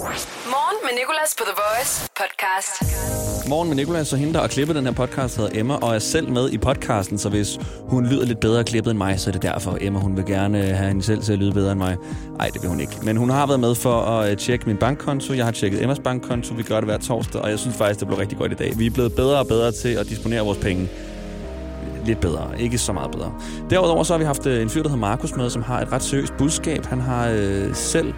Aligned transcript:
Morgen 0.00 0.76
med 0.82 0.90
Nicolas 0.98 1.34
på 1.38 1.44
The 1.44 1.54
Voice 1.62 2.08
podcast. 2.16 3.48
Morgen 3.48 3.68
med 3.68 3.76
Nicolas 3.76 4.12
og 4.12 4.18
hende, 4.18 4.34
der 4.34 4.40
har 4.40 4.48
klippet 4.48 4.76
den 4.76 4.84
her 4.84 4.92
podcast, 4.92 5.36
hedder 5.36 5.60
Emma, 5.60 5.74
og 5.74 5.94
er 5.94 5.98
selv 5.98 6.32
med 6.32 6.50
i 6.50 6.58
podcasten, 6.58 7.18
så 7.18 7.28
hvis 7.28 7.58
hun 7.88 8.06
lyder 8.06 8.24
lidt 8.26 8.40
bedre 8.40 8.64
klippet 8.64 8.90
end 8.90 8.98
mig, 8.98 9.20
så 9.20 9.30
er 9.30 9.32
det 9.32 9.42
derfor. 9.42 9.78
Emma, 9.80 9.98
hun 9.98 10.16
vil 10.16 10.26
gerne 10.26 10.62
have 10.62 10.88
hende 10.88 11.02
selv 11.02 11.22
til 11.22 11.32
at 11.32 11.38
lyde 11.38 11.52
bedre 11.52 11.72
end 11.72 11.78
mig. 11.78 11.96
Nej, 12.38 12.48
det 12.48 12.62
vil 12.62 12.70
hun 12.70 12.80
ikke. 12.80 12.92
Men 13.02 13.16
hun 13.16 13.30
har 13.30 13.46
været 13.46 13.60
med 13.60 13.74
for 13.74 14.00
at 14.02 14.30
øh, 14.30 14.36
tjekke 14.36 14.66
min 14.66 14.76
bankkonto. 14.76 15.34
Jeg 15.34 15.44
har 15.44 15.52
tjekket 15.52 15.82
Emmas 15.82 15.98
bankkonto. 15.98 16.54
Vi 16.54 16.62
gør 16.62 16.76
det 16.76 16.84
hver 16.84 16.98
torsdag, 16.98 17.40
og 17.40 17.50
jeg 17.50 17.58
synes 17.58 17.76
faktisk, 17.76 18.00
det 18.00 18.08
blev 18.08 18.18
rigtig 18.18 18.38
godt 18.38 18.52
i 18.52 18.54
dag. 18.54 18.78
Vi 18.78 18.86
er 18.86 18.90
blevet 18.90 19.14
bedre 19.14 19.38
og 19.38 19.46
bedre 19.46 19.72
til 19.72 19.88
at 19.88 20.08
disponere 20.08 20.44
vores 20.44 20.58
penge 20.58 20.88
lidt 22.04 22.20
bedre. 22.20 22.50
Ikke 22.58 22.78
så 22.78 22.92
meget 22.92 23.10
bedre. 23.10 23.32
Derudover 23.70 24.04
så 24.04 24.12
har 24.12 24.18
vi 24.18 24.24
haft 24.24 24.46
øh, 24.46 24.62
en 24.62 24.70
fyr, 24.70 24.82
der 24.82 24.88
hedder 24.88 25.00
Markus 25.00 25.36
med, 25.36 25.50
som 25.50 25.62
har 25.62 25.80
et 25.80 25.92
ret 25.92 26.02
seriøst 26.02 26.32
budskab. 26.38 26.86
Han 26.86 27.00
har 27.00 27.28
øh, 27.28 27.74
selv 27.74 28.14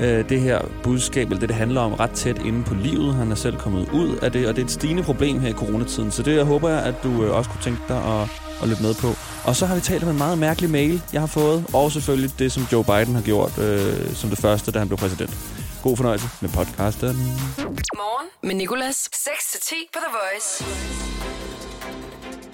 øh, 0.00 0.28
det 0.28 0.40
her 0.40 0.60
budskab, 0.82 1.26
eller 1.26 1.40
det, 1.40 1.48
det 1.48 1.56
handler 1.56 1.80
om, 1.80 1.92
ret 1.92 2.10
tæt 2.10 2.38
inde 2.44 2.64
på 2.64 2.74
livet. 2.74 3.14
Han 3.14 3.30
er 3.30 3.34
selv 3.34 3.56
kommet 3.56 3.88
ud 3.92 4.16
af 4.16 4.32
det, 4.32 4.48
og 4.48 4.56
det 4.56 4.62
er 4.62 4.66
et 4.66 4.70
stigende 4.72 5.02
problem 5.02 5.40
her 5.40 5.48
i 5.48 5.52
coronatiden. 5.52 6.10
Så 6.10 6.22
det 6.22 6.36
jeg 6.36 6.44
håber 6.44 6.68
jeg, 6.68 6.82
at 6.82 6.94
du 7.02 7.24
øh, 7.24 7.36
også 7.36 7.50
kunne 7.50 7.62
tænke 7.62 7.80
dig 7.88 7.96
at, 7.96 8.28
at 8.62 8.68
lytte 8.68 8.82
med 8.82 8.94
på. 8.94 9.08
Og 9.44 9.56
så 9.56 9.66
har 9.66 9.74
vi 9.74 9.80
talt 9.80 10.02
om 10.02 10.08
en 10.10 10.18
meget 10.18 10.38
mærkelig 10.38 10.70
mail, 10.70 11.02
jeg 11.12 11.20
har 11.20 11.26
fået, 11.26 11.64
og 11.74 11.92
selvfølgelig 11.92 12.38
det, 12.38 12.52
som 12.52 12.62
Joe 12.72 12.84
Biden 12.84 13.14
har 13.14 13.22
gjort 13.22 13.58
øh, 13.58 14.14
som 14.14 14.30
det 14.30 14.38
første, 14.38 14.72
da 14.72 14.78
han 14.78 14.88
blev 14.88 14.98
præsident. 14.98 15.36
God 15.82 15.96
fornøjelse 15.96 16.26
med 16.40 16.50
podcasten. 16.50 17.06
Morgen 17.06 18.28
med 18.42 18.54
Nicolas. 18.54 19.08
6-10 19.14 19.74
på 19.92 19.98
The 20.04 20.12
Voice. 20.18 20.64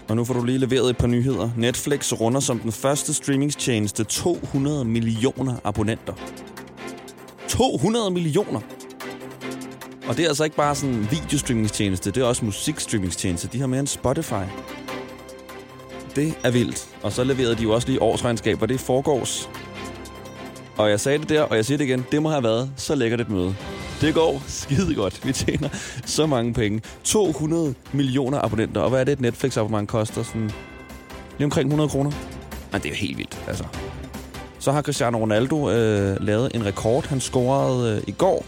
Og 0.08 0.16
nu 0.16 0.24
får 0.24 0.34
du 0.34 0.44
lige 0.44 0.58
leveret 0.58 0.90
et 0.90 0.96
par 0.96 1.06
nyheder. 1.06 1.50
Netflix 1.56 2.12
runder 2.12 2.40
som 2.40 2.58
den 2.58 2.72
første 2.72 3.14
streamingstjeneste 3.14 4.04
200 4.04 4.84
millioner 4.84 5.56
abonnenter. 5.64 6.14
200 7.52 8.10
millioner! 8.10 8.60
Og 10.08 10.16
det 10.16 10.24
er 10.24 10.28
altså 10.28 10.44
ikke 10.44 10.56
bare 10.56 10.74
sådan 10.74 10.94
en 10.94 11.08
videostreamingstjeneste, 11.10 12.10
det 12.10 12.22
er 12.22 12.24
også 12.24 12.44
musikstreamingstjeneste. 12.44 13.48
De 13.48 13.60
har 13.60 13.66
mere 13.66 13.80
end 13.80 13.86
Spotify. 13.86 14.44
Det 16.16 16.34
er 16.44 16.50
vildt. 16.50 16.88
Og 17.02 17.12
så 17.12 17.24
leverede 17.24 17.56
de 17.56 17.62
jo 17.62 17.72
også 17.72 17.88
lige 17.88 18.02
årsregnskab, 18.02 18.62
og 18.62 18.68
det 18.68 18.80
foregås. 18.80 19.50
Og 20.76 20.90
jeg 20.90 21.00
sagde 21.00 21.18
det 21.18 21.28
der, 21.28 21.42
og 21.42 21.56
jeg 21.56 21.64
siger 21.64 21.78
det 21.78 21.84
igen, 21.84 22.06
det 22.12 22.22
må 22.22 22.30
have 22.30 22.42
været 22.42 22.72
så 22.76 22.94
lækkert 22.94 23.20
et 23.20 23.30
møde. 23.30 23.54
Det 24.00 24.14
går 24.14 24.42
skide 24.46 24.94
godt. 24.94 25.26
Vi 25.26 25.32
tjener 25.32 25.68
så 26.06 26.26
mange 26.26 26.54
penge. 26.54 26.80
200 27.04 27.74
millioner 27.92 28.38
abonnenter. 28.38 28.80
Og 28.80 28.90
hvad 28.90 29.00
er 29.00 29.04
det, 29.04 29.12
et 29.12 29.20
Netflix-abonnement 29.20 29.88
koster? 29.88 30.22
Sådan 30.22 30.50
lige 31.38 31.44
omkring 31.44 31.66
100 31.66 31.88
kroner? 31.88 32.10
Men 32.72 32.80
det 32.80 32.86
er 32.86 32.90
jo 32.90 32.96
helt 32.96 33.18
vildt, 33.18 33.42
altså. 33.48 33.64
Så 34.62 34.72
har 34.72 34.82
Cristiano 34.82 35.18
Ronaldo 35.18 35.70
øh, 35.70 36.16
lavet 36.20 36.50
en 36.54 36.64
rekord. 36.64 37.06
Han 37.06 37.20
scorede 37.20 37.96
øh, 37.96 38.02
i 38.06 38.10
går, 38.10 38.46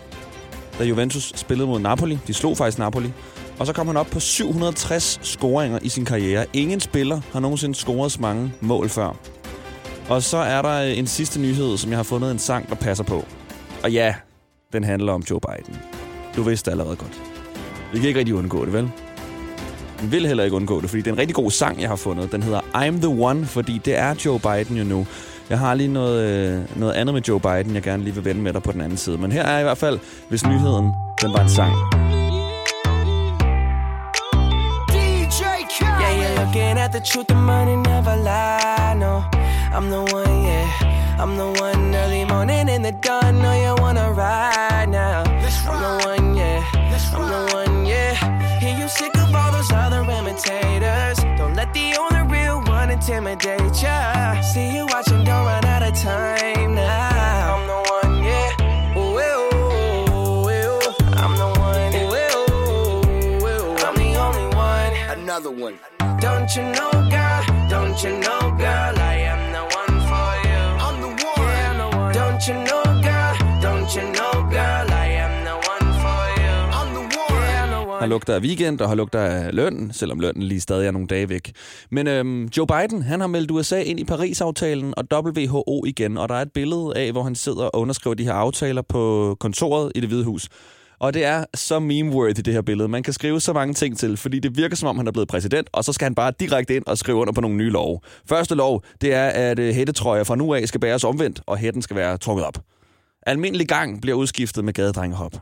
da 0.78 0.84
Juventus 0.84 1.32
spillede 1.36 1.68
mod 1.68 1.80
Napoli. 1.80 2.18
De 2.26 2.34
slog 2.34 2.56
faktisk 2.56 2.78
Napoli. 2.78 3.12
Og 3.58 3.66
så 3.66 3.72
kom 3.72 3.86
han 3.86 3.96
op 3.96 4.06
på 4.06 4.20
760 4.20 5.18
scoringer 5.22 5.78
i 5.82 5.88
sin 5.88 6.04
karriere. 6.04 6.46
Ingen 6.52 6.80
spiller 6.80 7.20
har 7.32 7.40
nogensinde 7.40 7.74
scoret 7.74 8.12
så 8.12 8.20
mange 8.20 8.52
mål 8.60 8.88
før. 8.88 9.16
Og 10.08 10.22
så 10.22 10.36
er 10.36 10.62
der 10.62 10.82
øh, 10.82 10.98
en 10.98 11.06
sidste 11.06 11.40
nyhed, 11.40 11.76
som 11.76 11.90
jeg 11.90 11.98
har 11.98 12.02
fundet 12.02 12.30
en 12.30 12.38
sang, 12.38 12.68
der 12.68 12.74
passer 12.74 13.04
på. 13.04 13.24
Og 13.82 13.92
ja, 13.92 14.14
den 14.72 14.84
handler 14.84 15.12
om 15.12 15.22
Joe 15.30 15.40
Biden. 15.40 15.80
Du 16.36 16.42
vidste 16.42 16.70
allerede 16.70 16.96
godt. 16.96 17.20
Vi 17.92 17.98
kan 17.98 18.08
ikke 18.08 18.18
rigtig 18.18 18.34
undgå 18.34 18.64
det, 18.64 18.72
vel? 18.72 18.90
Vi 20.02 20.06
vil 20.06 20.26
heller 20.26 20.44
ikke 20.44 20.56
undgå 20.56 20.80
det, 20.80 20.90
fordi 20.90 21.02
det 21.02 21.08
er 21.10 21.12
en 21.12 21.18
rigtig 21.18 21.34
god 21.34 21.50
sang, 21.50 21.80
jeg 21.80 21.88
har 21.88 21.96
fundet. 21.96 22.32
Den 22.32 22.42
hedder 22.42 22.60
I'm 22.60 23.00
the 23.00 23.24
One, 23.24 23.46
fordi 23.46 23.80
det 23.84 23.96
er 23.98 24.14
Joe 24.24 24.40
Biden 24.40 24.76
jo 24.76 24.84
nu. 24.84 25.06
Jeg 25.50 25.59
har 25.59 25.75
lige 25.75 25.89
noget, 25.89 26.23
øh, 26.25 26.78
noget 26.81 26.92
andet 26.92 27.14
med 27.14 27.23
Joe 27.23 27.41
Biden, 27.41 27.75
jeg 27.75 27.83
gerne 27.83 28.05
lige 28.05 28.14
vil 28.14 28.25
vende 28.25 28.42
med 28.42 28.53
dig 28.53 28.62
på 28.62 28.73
den 28.73 28.81
anden 28.81 28.98
side. 28.98 29.19
Men 29.19 29.33
her 29.33 29.42
er 29.42 29.59
i 29.59 29.62
hvert 29.62 29.78
fald, 29.78 29.98
hvis 30.28 30.47
nyheden 30.47 30.92
den 31.23 31.33
var 31.33 31.41
en 31.41 31.48
sang. 31.48 31.73
Looking 36.39 36.78
at 36.78 36.92
the 36.92 37.00
truth, 37.00 37.28
the 37.28 37.34
money 37.34 37.77
never 37.91 38.16
lie. 38.16 38.94
No, 38.94 39.22
I'm 39.77 39.87
the 39.91 40.03
one, 40.19 40.44
yeah. 40.44 40.66
I'm 41.22 41.37
the 41.37 41.49
one 41.66 41.94
early 41.94 42.25
morning 42.25 42.69
in 42.69 42.83
the 42.83 42.93
dawn. 42.93 43.43
No, 43.43 43.53
you 43.65 43.75
wanna 43.83 44.12
ride 44.12 44.88
now. 44.88 45.22
I'm 45.71 45.78
the 45.87 45.93
one, 46.09 46.37
yeah. 46.37 46.62
I'm 47.16 47.25
the 47.34 47.54
one, 47.56 47.87
yeah. 47.87 48.15
Hear 48.60 48.77
you 48.81 48.88
sick 48.88 49.15
of 49.16 49.34
all 49.34 49.53
those 49.53 49.72
other 49.72 50.03
imitators. 50.19 51.19
Don't 51.38 51.54
let 51.54 51.72
the 51.75 51.97
only 52.03 52.22
real 52.37 52.59
one 52.77 52.91
intimidate 52.91 53.83
ya. 53.83 54.13
Don't 66.44 66.56
you 66.56 66.72
know, 66.77 66.91
girl? 67.16 67.43
Don't 67.71 68.05
you 68.05 68.12
know, 68.25 68.41
girl? 68.62 68.94
I 69.12 69.16
am 69.32 69.43
the 69.56 69.62
one 69.81 69.97
for 70.09 70.31
you. 70.47 70.62
I'm 70.87 70.97
the 71.05 71.09
one. 71.09 71.49
Yeah, 71.49 71.71
I'm 71.71 71.78
the 71.82 71.97
one. 71.97 72.12
Don't 72.21 72.43
you 72.49 72.56
know, 72.69 72.84
girl? 73.09 73.34
Don't 73.66 73.91
you 73.97 74.05
know, 74.16 74.32
girl? 74.56 74.87
I 75.04 75.06
am 75.25 75.34
the 75.49 75.56
one 75.72 75.88
for 76.03 76.21
you. 76.43 76.54
I'm 76.78 76.88
the 76.97 77.04
one. 77.21 77.41
Yeah, 77.41 77.65
I'm 77.65 77.71
the 77.71 77.91
one. 77.91 78.00
Har 78.00 78.06
lugter 78.06 78.34
af 78.34 78.41
weekend, 78.41 78.81
og 78.81 78.88
har 78.88 78.94
lugter 78.94 79.21
af 79.21 79.54
løn, 79.54 79.91
selvom 79.93 80.21
lønnen 80.21 80.43
lige 80.43 80.60
stadig 80.60 80.87
er 80.87 80.91
nogle 80.91 81.09
dage 81.09 81.28
væk. 81.28 81.53
Men 81.91 82.06
øhm, 82.06 82.44
Joe 82.56 82.66
Biden, 82.66 83.03
han 83.03 83.21
har 83.21 83.27
meldt 83.27 83.50
USA 83.50 83.81
ind 83.83 84.00
i 84.00 84.04
Paris-aftalen 84.04 84.94
og 84.97 85.04
WHO 85.12 85.84
igen, 85.87 86.19
og 86.19 86.28
der 86.28 86.34
er 86.34 86.43
et 86.43 86.53
billede 86.53 86.93
af, 86.97 87.12
hvor 87.12 87.22
han 87.22 87.34
sidder 87.34 87.65
og 87.65 87.81
underskriver 87.81 88.15
de 88.15 88.25
her 88.25 88.33
aftaler 88.33 88.83
på 88.83 89.37
kontoret 89.41 89.93
i 89.94 90.00
det 90.00 90.09
hvide 90.09 90.25
hus. 90.25 90.49
Og 91.04 91.15
det 91.15 91.25
er 91.25 91.44
så 91.54 91.78
meme-worthy, 91.78 92.41
det 92.42 92.54
her 92.54 92.62
billede. 92.62 92.88
Man 92.88 93.03
kan 93.03 93.12
skrive 93.12 93.41
så 93.41 93.53
mange 93.53 93.75
ting 93.75 93.98
til, 93.98 94.16
fordi 94.16 94.38
det 94.38 94.56
virker 94.56 94.76
som 94.76 94.88
om, 94.88 94.97
han 94.97 95.06
er 95.06 95.12
blevet 95.12 95.28
præsident, 95.28 95.69
og 95.72 95.84
så 95.84 95.92
skal 95.92 96.04
han 96.04 96.15
bare 96.15 96.32
direkte 96.41 96.76
ind 96.76 96.87
og 96.87 96.98
skrive 96.98 97.16
under 97.16 97.32
på 97.32 97.41
nogle 97.41 97.56
nye 97.56 97.70
love. 97.70 98.00
Første 98.26 98.54
lov, 98.54 98.82
det 99.00 99.12
er, 99.12 99.28
at 99.28 99.59
øh, 99.59 99.75
hættetrøjer 99.75 100.25
fra 100.25 100.37
nu 100.37 100.54
af 100.54 100.69
skal 100.69 100.81
bæres 100.81 101.04
omvendt, 101.04 101.42
og 101.47 101.59
hætten 101.59 101.82
skal 101.82 101.97
være 101.97 102.19
trukket 102.19 102.47
op. 102.47 102.59
Almindelig 103.26 103.69
gang 103.69 104.00
bliver 104.00 104.16
udskiftet 104.16 104.65
med 104.65 104.72
gadedrengehop. 104.72 105.32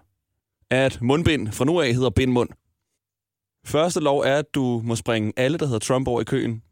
At 0.70 0.98
mundbind 1.02 1.52
fra 1.52 1.64
nu 1.64 1.80
af 1.80 1.94
hedder 1.94 2.10
bindmund. 2.10 2.48
Første 3.66 4.00
lov 4.00 4.20
er, 4.20 4.36
at 4.36 4.54
du 4.54 4.82
må 4.84 4.96
springe 4.96 5.32
alle, 5.36 5.58
der 5.58 5.66
hedder 5.66 5.78
Trump 5.78 6.08
over 6.08 6.20
i 6.20 6.24
køen. 6.24 6.62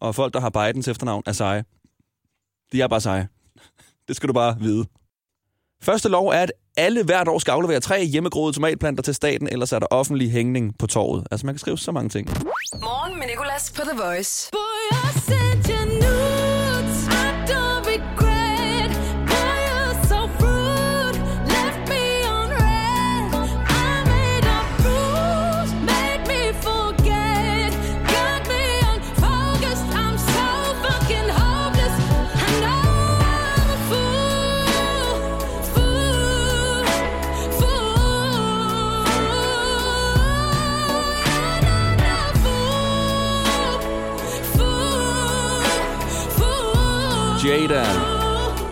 Og 0.00 0.14
folk, 0.14 0.34
der 0.34 0.40
har 0.40 0.50
Bidens 0.50 0.88
efternavn, 0.88 1.22
er 1.26 1.32
seje. 1.32 1.64
De 2.72 2.82
er 2.82 2.88
bare 2.88 3.00
seje. 3.00 3.28
Det 4.08 4.16
skal 4.16 4.28
du 4.28 4.32
bare 4.32 4.56
vide. 4.60 4.86
Første 5.82 6.08
lov 6.08 6.28
er, 6.28 6.42
at 6.42 6.52
alle 6.76 7.04
hvert 7.04 7.28
år 7.28 7.38
skal 7.38 7.52
aflevere 7.52 7.80
tre 7.80 8.04
hjemmegroede 8.04 8.52
tomatplanter 8.52 9.02
til 9.02 9.14
staten, 9.14 9.48
ellers 9.52 9.72
er 9.72 9.78
der 9.78 9.86
offentlig 9.90 10.32
hængning 10.32 10.74
på 10.78 10.86
torvet. 10.86 11.26
Altså, 11.30 11.46
man 11.46 11.54
kan 11.54 11.58
skrive 11.58 11.78
så 11.78 11.92
mange 11.92 12.08
ting. 12.08 12.28
Morgen 12.82 13.18
med 13.18 13.26
Nicolas 13.26 13.72
på 13.76 13.82
The 13.82 14.02
Voice. 14.02 14.50
Boy, 14.52 14.90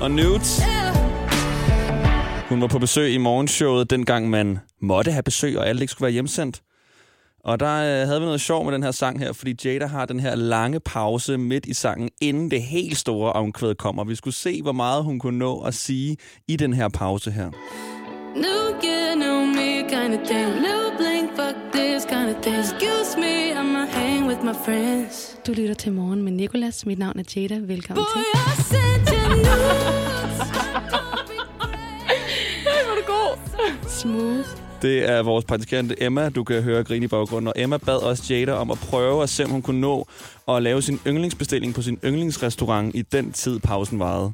og 0.09 0.15
Nudes. 0.15 0.63
Hun 2.49 2.61
var 2.61 2.67
på 2.67 2.79
besøg 2.79 3.15
i 3.15 3.19
morgenshowet, 3.19 3.91
dengang 3.91 4.31
man 4.31 4.59
måtte 4.81 5.10
have 5.10 5.22
besøg, 5.22 5.59
og 5.59 5.69
alle 5.69 5.81
ikke 5.81 5.91
skulle 5.91 6.07
være 6.07 6.13
hjemsendt. 6.13 6.63
Og 7.45 7.60
der 7.60 7.75
øh, 7.75 8.07
havde 8.07 8.21
vi 8.21 8.27
noget 8.27 8.41
sjov 8.41 8.65
med 8.65 8.72
den 8.72 8.83
her 8.83 8.91
sang 8.91 9.19
her, 9.19 9.33
fordi 9.33 9.55
Jada 9.65 9.87
har 9.87 10.05
den 10.07 10.21
her 10.21 10.34
lange 10.34 10.81
pause 10.81 11.39
midt 11.39 11.66
i 11.66 11.75
sangen, 11.75 12.10
inden 12.21 12.51
det 12.51 12.63
helt 12.63 12.99
store 12.99 13.33
omkvæd 13.33 13.75
kommer. 13.75 14.05
Vi 14.05 14.15
skulle 14.15 14.34
se, 14.34 14.63
hvor 14.63 14.72
meget 14.72 15.05
hun 15.05 15.19
kunne 15.19 15.39
nå 15.39 15.60
at 15.60 15.75
sige 15.75 16.16
i 16.49 16.57
den 16.57 16.72
her 16.72 16.89
pause 16.89 17.31
her. 17.31 17.51
New 18.37 18.65
year, 18.84 19.15
new 19.15 19.47
me 19.47 19.89
kind 19.89 20.21
of 20.21 20.27
thing. 20.28 20.49
New 20.66 20.84
blink, 20.99 21.31
fuck 21.37 21.57
this 21.72 22.04
kind 22.04 22.37
of 22.37 22.43
thing. 22.43 22.59
Excuse 22.59 23.16
me, 23.21 23.53
I'ma 23.61 23.87
hang 23.87 24.27
with 24.27 24.45
my 24.45 24.54
friends. 24.65 25.28
Du 25.48 25.53
lytter 25.53 25.74
til 25.74 25.92
morgen 25.92 26.22
med 26.22 26.33
Nicolas. 26.33 26.86
Mit 26.86 26.98
navn 26.98 27.18
er 27.18 27.22
Jada. 27.36 27.59
Velkommen 27.59 28.04
Boy, 28.15 28.22
til. 28.22 28.24
Hvor 32.62 32.91
er 32.91 32.97
du 32.97 33.03
god. 33.06 33.39
Smooth. 33.89 34.48
Det 34.83 35.09
er 35.09 35.22
vores 35.22 35.45
praktikante 35.45 36.03
Emma, 36.03 36.28
du 36.28 36.45
kan 36.45 36.62
høre 36.62 36.84
grine 36.84 37.04
i 37.04 37.09
baggrunden. 37.09 37.48
Og 37.48 37.54
Emma 37.56 37.77
bad 37.77 37.97
også 37.97 38.34
Jada 38.34 38.53
om 38.53 38.71
at 38.71 38.78
prøve 38.78 39.22
at 39.22 39.28
se, 39.28 39.45
om 39.45 39.50
hun 39.50 39.62
kunne 39.62 39.80
nå 39.80 40.06
at 40.48 40.62
lave 40.62 40.83
sin 40.83 41.00
yndlingsbestilling 41.06 41.74
på 41.74 41.83
sin 41.83 41.98
yndlingsrestaurant 42.04 42.94
i 42.94 43.03
den 43.03 43.33
tid, 43.33 43.60
pausen 43.60 43.98
varede. 43.98 44.33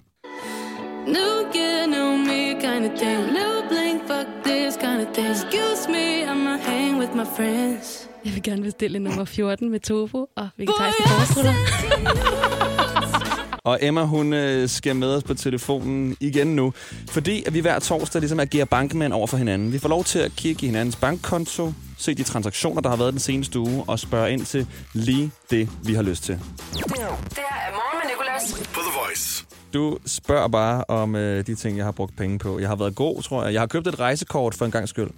Jeg 8.24 8.34
vil 8.34 8.42
gerne 8.42 8.62
bestille 8.62 8.98
nummer 8.98 9.24
14 9.24 9.70
med 9.70 9.80
tofu 9.80 10.26
og 10.36 10.48
vegetariske 10.56 11.02
forårsruller. 11.06 11.54
Og 13.64 13.78
Emma, 13.82 14.02
hun 14.02 14.32
øh, 14.32 14.68
skal 14.68 14.96
med 14.96 15.16
os 15.16 15.22
på 15.22 15.34
telefonen 15.34 16.16
igen 16.20 16.46
nu, 16.46 16.72
fordi 17.10 17.44
at 17.46 17.54
vi 17.54 17.60
hver 17.60 17.78
torsdag 17.78 18.20
ligesom 18.20 18.40
agerer 18.40 18.64
bankmænd 18.64 19.12
over 19.12 19.26
for 19.26 19.36
hinanden. 19.36 19.72
Vi 19.72 19.78
får 19.78 19.88
lov 19.88 20.04
til 20.04 20.18
at 20.18 20.32
kigge 20.36 20.62
i 20.62 20.66
hinandens 20.66 20.96
bankkonto, 20.96 21.72
se 21.98 22.14
de 22.14 22.22
transaktioner, 22.22 22.80
der 22.80 22.88
har 22.88 22.96
været 22.96 23.12
den 23.12 23.20
seneste 23.20 23.58
uge, 23.58 23.84
og 23.86 23.98
spørge 23.98 24.32
ind 24.32 24.44
til 24.46 24.66
lige 24.92 25.30
det, 25.50 25.68
vi 25.84 25.94
har 25.94 26.02
lyst 26.02 26.24
til. 26.24 26.34
Det 26.34 26.42
her 26.76 26.82
er 26.82 27.72
morgen 27.72 27.98
med 28.02 28.10
Nicolas. 28.10 28.52
På 28.74 28.80
The 28.80 29.00
Voice. 29.06 29.44
Du 29.74 29.98
spørger 30.06 30.48
bare 30.48 30.84
om 30.88 31.16
øh, 31.16 31.46
de 31.46 31.54
ting, 31.54 31.76
jeg 31.76 31.84
har 31.84 31.92
brugt 31.92 32.16
penge 32.16 32.38
på. 32.38 32.58
Jeg 32.58 32.68
har 32.68 32.76
været 32.76 32.94
god, 32.94 33.22
tror 33.22 33.44
jeg. 33.44 33.52
Jeg 33.52 33.60
har 33.60 33.66
købt 33.66 33.86
et 33.86 34.00
rejsekort 34.00 34.54
for 34.54 34.64
en 34.64 34.70
gang 34.70 34.88
skyld. 34.88 35.10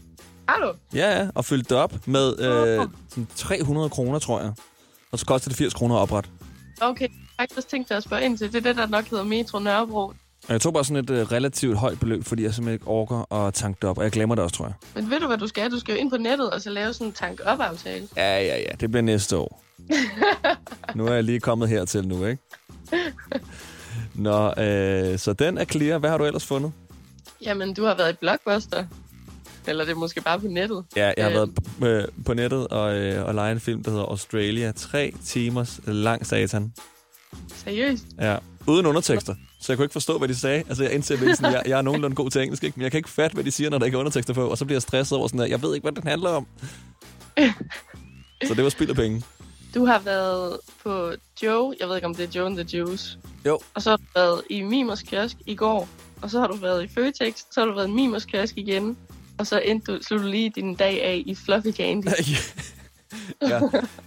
Du? 0.49 0.73
Ja, 0.95 1.19
ja, 1.19 1.29
og 1.35 1.45
fyldt 1.45 1.69
det 1.71 1.77
op 1.77 1.93
med 2.07 2.41
øh, 2.41 2.89
sådan 3.09 3.29
300 3.37 3.89
kroner, 3.89 4.19
tror 4.19 4.41
jeg. 4.41 4.53
Og 5.13 5.19
så 5.19 5.27
koster 5.27 5.49
det 5.49 5.59
80 5.59 5.75
kroner 5.75 5.97
at 5.97 6.01
oprette. 6.01 6.31
Okay, 6.81 7.09
jeg 7.39 7.47
har 7.55 7.63
tænkt 7.63 7.91
at 7.91 8.03
spørge 8.03 8.25
ind 8.25 8.39
til. 8.39 8.53
Det 8.53 8.59
er 8.59 8.63
det, 8.63 8.77
der 8.77 8.87
nok 8.87 9.05
hedder 9.05 9.25
Metro 9.25 9.59
Nørrebro. 9.59 10.13
Og 10.49 10.53
jeg 10.53 10.61
tog 10.61 10.73
bare 10.73 10.85
sådan 10.85 11.05
et 11.05 11.11
øh, 11.11 11.33
relativt 11.33 11.77
højt 11.79 12.01
beløb, 12.01 12.25
fordi 12.25 12.43
jeg 12.43 12.55
simpelthen 12.55 12.75
ikke 12.75 12.87
orker 12.89 13.33
at 13.33 13.55
tanke 13.55 13.79
det 13.83 13.91
op. 13.91 13.99
Og 13.99 14.05
jeg 14.05 14.13
glemmer 14.13 14.35
det 14.35 14.45
også, 14.45 14.57
tror 14.57 14.65
jeg. 14.65 14.75
Men 14.95 15.11
ved 15.11 15.21
du, 15.21 15.27
hvad 15.27 15.39
du 15.39 15.47
skal? 15.47 15.71
Du 15.71 15.79
skal 15.79 15.95
jo 15.95 16.01
ind 16.01 16.11
på 16.11 16.17
nettet 16.17 16.51
og 16.51 16.61
så 16.63 16.71
lave 16.71 16.93
sådan 16.93 17.07
en 17.07 17.13
tank-op-aftale. 17.13 18.09
Ja, 18.17 18.41
ja, 18.41 18.59
ja. 18.59 18.71
Det 18.81 18.91
bliver 18.91 19.03
næste 19.03 19.37
år. 19.37 19.63
nu 20.95 21.07
er 21.07 21.13
jeg 21.15 21.25
lige 21.25 21.41
kommet 21.41 21.69
hertil 21.69 22.09
nu, 22.09 22.25
ikke? 22.25 22.43
Nå, 24.15 24.47
øh, 24.49 25.19
så 25.19 25.35
den 25.39 25.59
er 25.59 25.65
clear. 25.65 25.99
Hvad 25.99 26.11
har 26.11 26.19
du 26.19 26.25
ellers 26.25 26.47
fundet? 26.47 26.73
Jamen, 27.43 27.75
du 27.75 27.85
har 27.85 27.95
været 27.95 28.13
i 28.13 28.17
Blockbuster. 28.21 28.85
Eller 29.67 29.85
det 29.85 29.93
er 29.93 29.97
måske 29.97 30.21
bare 30.21 30.41
på 30.41 30.47
nettet. 30.47 30.85
Ja, 30.97 31.13
jeg 31.17 31.25
har 31.25 31.31
Øh. 31.31 31.35
været 31.35 31.51
p- 31.81 31.87
øh, 31.87 32.05
på 32.27 32.35
nettet 32.35 32.69
og, 32.69 32.95
øh, 32.97 33.25
og 33.27 33.35
lejet 33.35 33.53
en 33.53 33.61
film, 33.61 33.83
der 33.83 33.91
hedder 33.91 34.05
Australia. 34.05 34.73
Tre 34.73 35.13
timers 35.25 35.81
lang 35.87 36.27
satan. 36.27 36.73
Seriøst? 37.57 38.05
Ja, 38.21 38.37
uden 38.67 38.87
undertekster. 38.87 39.35
Så 39.61 39.73
jeg 39.73 39.77
kunne 39.79 39.85
ikke 39.85 39.93
forstå, 39.93 40.19
hvad 40.19 40.29
de 40.29 40.35
sagde. 40.35 40.59
Altså, 40.69 40.83
jeg 40.83 40.93
indser 40.93 41.15
virkelig 41.15 41.37
sådan, 41.37 41.53
jeg, 41.53 41.63
jeg 41.67 41.79
er 41.79 41.83
nogenlunde 41.83 42.17
god 42.17 42.31
til 42.31 42.43
engelsk, 42.43 42.65
ikke? 42.65 42.75
men 42.77 42.83
jeg 42.83 42.91
kan 42.91 42.99
ikke 42.99 43.11
fatte, 43.11 43.35
hvad 43.35 43.45
de 43.45 43.51
siger, 43.51 43.71
når 43.71 43.79
der 43.79 43.85
ikke 43.87 43.97
er 43.97 43.99
undertekster 44.01 44.35
på. 44.35 44.49
Og 44.49 44.59
så 44.59 44.65
bliver 44.65 44.77
jeg 44.77 44.83
stresset 44.83 45.19
over 45.19 45.29
sådan, 45.29 45.41
at 45.41 45.51
jeg 45.51 45.63
ved 45.63 45.75
ikke, 45.75 45.85
hvad 45.85 45.93
den 45.93 46.09
handler 46.09 46.31
om. 46.31 46.47
så 48.49 48.55
det 48.55 48.65
var 48.65 48.71
spild 48.71 48.91
af 48.91 48.97
penge. 48.97 49.23
Du 49.75 49.85
har 49.85 49.99
været 49.99 50.57
på 50.83 51.13
Joe. 51.43 51.75
Jeg 51.81 51.89
ved 51.89 51.97
ikke, 51.97 52.07
om 52.07 52.15
det 52.15 52.25
er 52.25 52.41
Joe 52.41 52.47
and 52.47 52.57
the 52.67 52.79
Juice. 52.79 53.19
Jo. 53.47 53.59
Og 53.75 53.83
så 53.83 53.91
har 53.91 53.97
du 53.97 54.03
været 54.15 54.43
i 54.51 54.63
Mimers 54.63 55.03
kiosk 55.03 55.37
i 55.47 55.55
går. 55.55 55.89
Og 56.23 56.31
så 56.31 56.41
har 56.41 56.47
du 56.47 56.57
været 56.57 56.85
i 56.85 56.89
Føtex. 56.95 57.35
Så 57.53 57.61
har 57.61 57.65
du 57.67 57.75
været 57.75 57.89
i 57.89 57.93
Mimers 57.93 58.25
kiosk 58.25 58.55
igen. 58.57 58.97
Og 59.39 59.47
så 59.47 59.59
endte 59.59 59.93
du, 59.93 59.99
slog 60.03 60.21
du 60.21 60.27
lige 60.27 60.53
din 60.55 60.75
dag 60.75 61.03
af 61.05 61.23
i 61.27 61.35
Fluffy 61.35 61.69
Candy. 61.73 62.07
ja, 63.43 63.61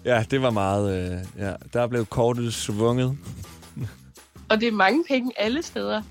ja, 0.06 0.26
det 0.32 0.42
var 0.42 0.50
meget... 0.50 1.12
Øh, 1.12 1.18
ja. 1.46 1.54
Der 1.74 1.88
blev 1.88 2.06
kortet 2.06 2.54
svunget. 2.54 3.18
Og 4.50 4.60
det 4.62 4.68
er 4.68 4.72
mange 4.72 5.04
penge 5.08 5.32
alle 5.38 5.64
steder. 5.64 6.02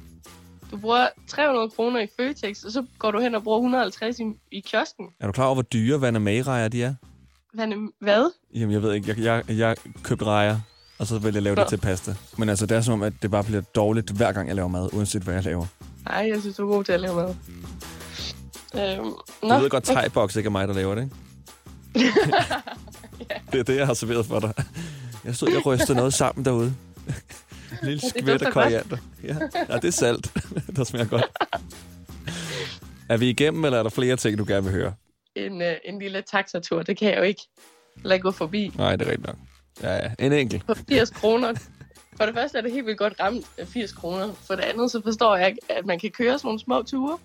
Du 0.70 0.76
bruger 0.76 1.06
300 1.28 1.70
kroner 1.70 2.00
i 2.00 2.06
Føtex, 2.20 2.62
og 2.64 2.72
så 2.72 2.84
går 2.98 3.10
du 3.10 3.20
hen 3.20 3.34
og 3.34 3.42
bruger 3.42 3.58
150 3.58 4.18
i, 4.18 4.22
i 4.52 4.60
kiosken. 4.60 5.06
Er 5.20 5.26
du 5.26 5.32
klar 5.32 5.44
over, 5.44 5.54
hvor 5.54 5.62
dyre 5.62 6.00
Vanamay-rejer 6.00 6.68
de 6.68 6.82
er? 6.82 6.94
Hvad? 7.54 7.68
er- 7.68 7.90
Hvad? 8.00 8.30
Jamen, 8.54 8.72
jeg 8.72 8.82
ved 8.82 8.94
ikke. 8.94 9.08
Jeg, 9.08 9.18
jeg, 9.48 9.58
jeg 9.58 9.76
købte 10.02 10.24
rejer, 10.24 10.60
og 10.98 11.06
så 11.06 11.18
vil 11.18 11.34
jeg 11.34 11.42
lave 11.42 11.56
det 11.56 11.64
Nå. 11.64 11.68
til 11.68 11.76
pasta. 11.76 12.14
Men 12.38 12.48
altså, 12.48 12.66
det 12.66 12.76
er 12.76 12.80
som 12.80 12.94
om, 12.94 13.02
at 13.02 13.12
det 13.22 13.30
bare 13.30 13.44
bliver 13.44 13.60
dårligt, 13.60 14.10
hver 14.10 14.32
gang 14.32 14.48
jeg 14.48 14.56
laver 14.56 14.68
mad, 14.68 14.88
uanset 14.92 15.22
hvad 15.22 15.34
jeg 15.34 15.44
laver. 15.44 15.66
Nej, 16.08 16.28
jeg 16.32 16.40
synes, 16.40 16.56
du 16.56 16.70
er 16.70 16.74
god 16.76 16.84
til 16.84 16.92
at 16.92 17.00
lave 17.00 17.14
mad. 17.14 17.34
Øhm, 18.74 19.12
Du 19.42 19.48
ved 19.48 19.70
godt, 19.70 19.90
thai-box 19.90 20.36
ikke 20.36 20.46
er 20.46 20.50
mig, 20.50 20.68
der 20.68 20.74
laver 20.74 20.94
det, 20.94 21.02
ikke? 21.02 22.12
Det 23.52 23.60
er 23.60 23.64
det, 23.64 23.76
jeg 23.76 23.86
har 23.86 23.94
serveret 23.94 24.26
for 24.26 24.40
dig. 24.40 24.52
Jeg 25.24 25.34
stod 25.36 25.56
og 25.56 25.66
rystede 25.66 25.94
noget 25.98 26.14
sammen 26.14 26.44
derude. 26.44 26.74
Lille 27.82 28.00
skvæt 28.08 28.42
af 28.42 28.52
koriander. 28.52 28.96
Ja. 29.24 29.36
ja, 29.68 29.74
det 29.76 29.84
er 29.84 29.90
salt. 29.90 30.32
der 30.76 30.84
smager 30.84 31.06
godt. 31.06 31.24
Er 33.08 33.16
vi 33.16 33.28
igennem, 33.30 33.64
eller 33.64 33.78
er 33.78 33.82
der 33.82 33.90
flere 33.90 34.16
ting, 34.16 34.38
du 34.38 34.44
gerne 34.48 34.62
vil 34.64 34.72
høre? 34.72 34.94
en, 35.36 35.62
øh, 35.62 35.74
en 35.84 35.98
lille 35.98 36.22
taxatur, 36.22 36.82
det 36.82 36.96
kan 36.96 37.08
jeg 37.08 37.18
jo 37.18 37.22
ikke 37.22 37.42
lade 38.04 38.20
gå 38.20 38.30
forbi. 38.30 38.72
Nej, 38.76 38.96
det 38.96 39.06
er 39.06 39.10
rigtigt 39.10 39.26
nok. 39.26 39.36
Ja, 39.82 39.94
ja. 39.96 40.10
En 40.18 40.32
enkelt. 40.32 40.66
På 40.66 40.74
80 40.88 41.10
kroner. 41.10 41.54
For 42.16 42.26
det 42.26 42.34
første 42.34 42.58
er 42.58 42.62
det 42.62 42.72
helt 42.72 42.86
vildt 42.86 42.98
godt 42.98 43.14
ramt 43.20 43.46
af 43.58 43.68
80 43.68 43.92
kroner. 43.92 44.32
For 44.46 44.54
det 44.54 44.62
andet, 44.62 44.90
så 44.90 45.00
forstår 45.04 45.36
jeg 45.36 45.48
ikke, 45.48 45.60
at 45.68 45.86
man 45.86 45.98
kan 45.98 46.10
køre 46.10 46.38
sådan 46.38 46.46
nogle 46.46 46.60
små 46.60 46.82
ture. 46.82 47.18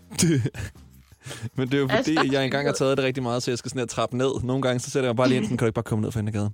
Men 1.55 1.67
det 1.67 1.73
er 1.73 1.81
jo 1.81 1.87
fordi, 1.87 2.17
Altså, 2.17 2.31
jeg 2.31 2.45
engang 2.45 2.67
har 2.67 2.73
taget 2.73 2.97
det 2.97 3.05
rigtig 3.05 3.23
meget, 3.23 3.43
så 3.43 3.51
jeg 3.51 3.57
skal 3.57 3.69
sådan 3.69 3.79
her 3.79 3.85
trappe 3.85 4.17
ned. 4.17 4.31
Nogle 4.43 4.61
gange, 4.61 4.79
så 4.79 4.89
sætter 4.89 5.09
jeg 5.09 5.15
bare 5.15 5.27
lige 5.27 5.37
ind, 5.37 5.47
kan 5.47 5.57
du 5.57 5.65
ikke 5.65 5.75
bare 5.75 5.83
komme 5.83 6.01
ned 6.01 6.27
af 6.27 6.33
gaden? 6.33 6.33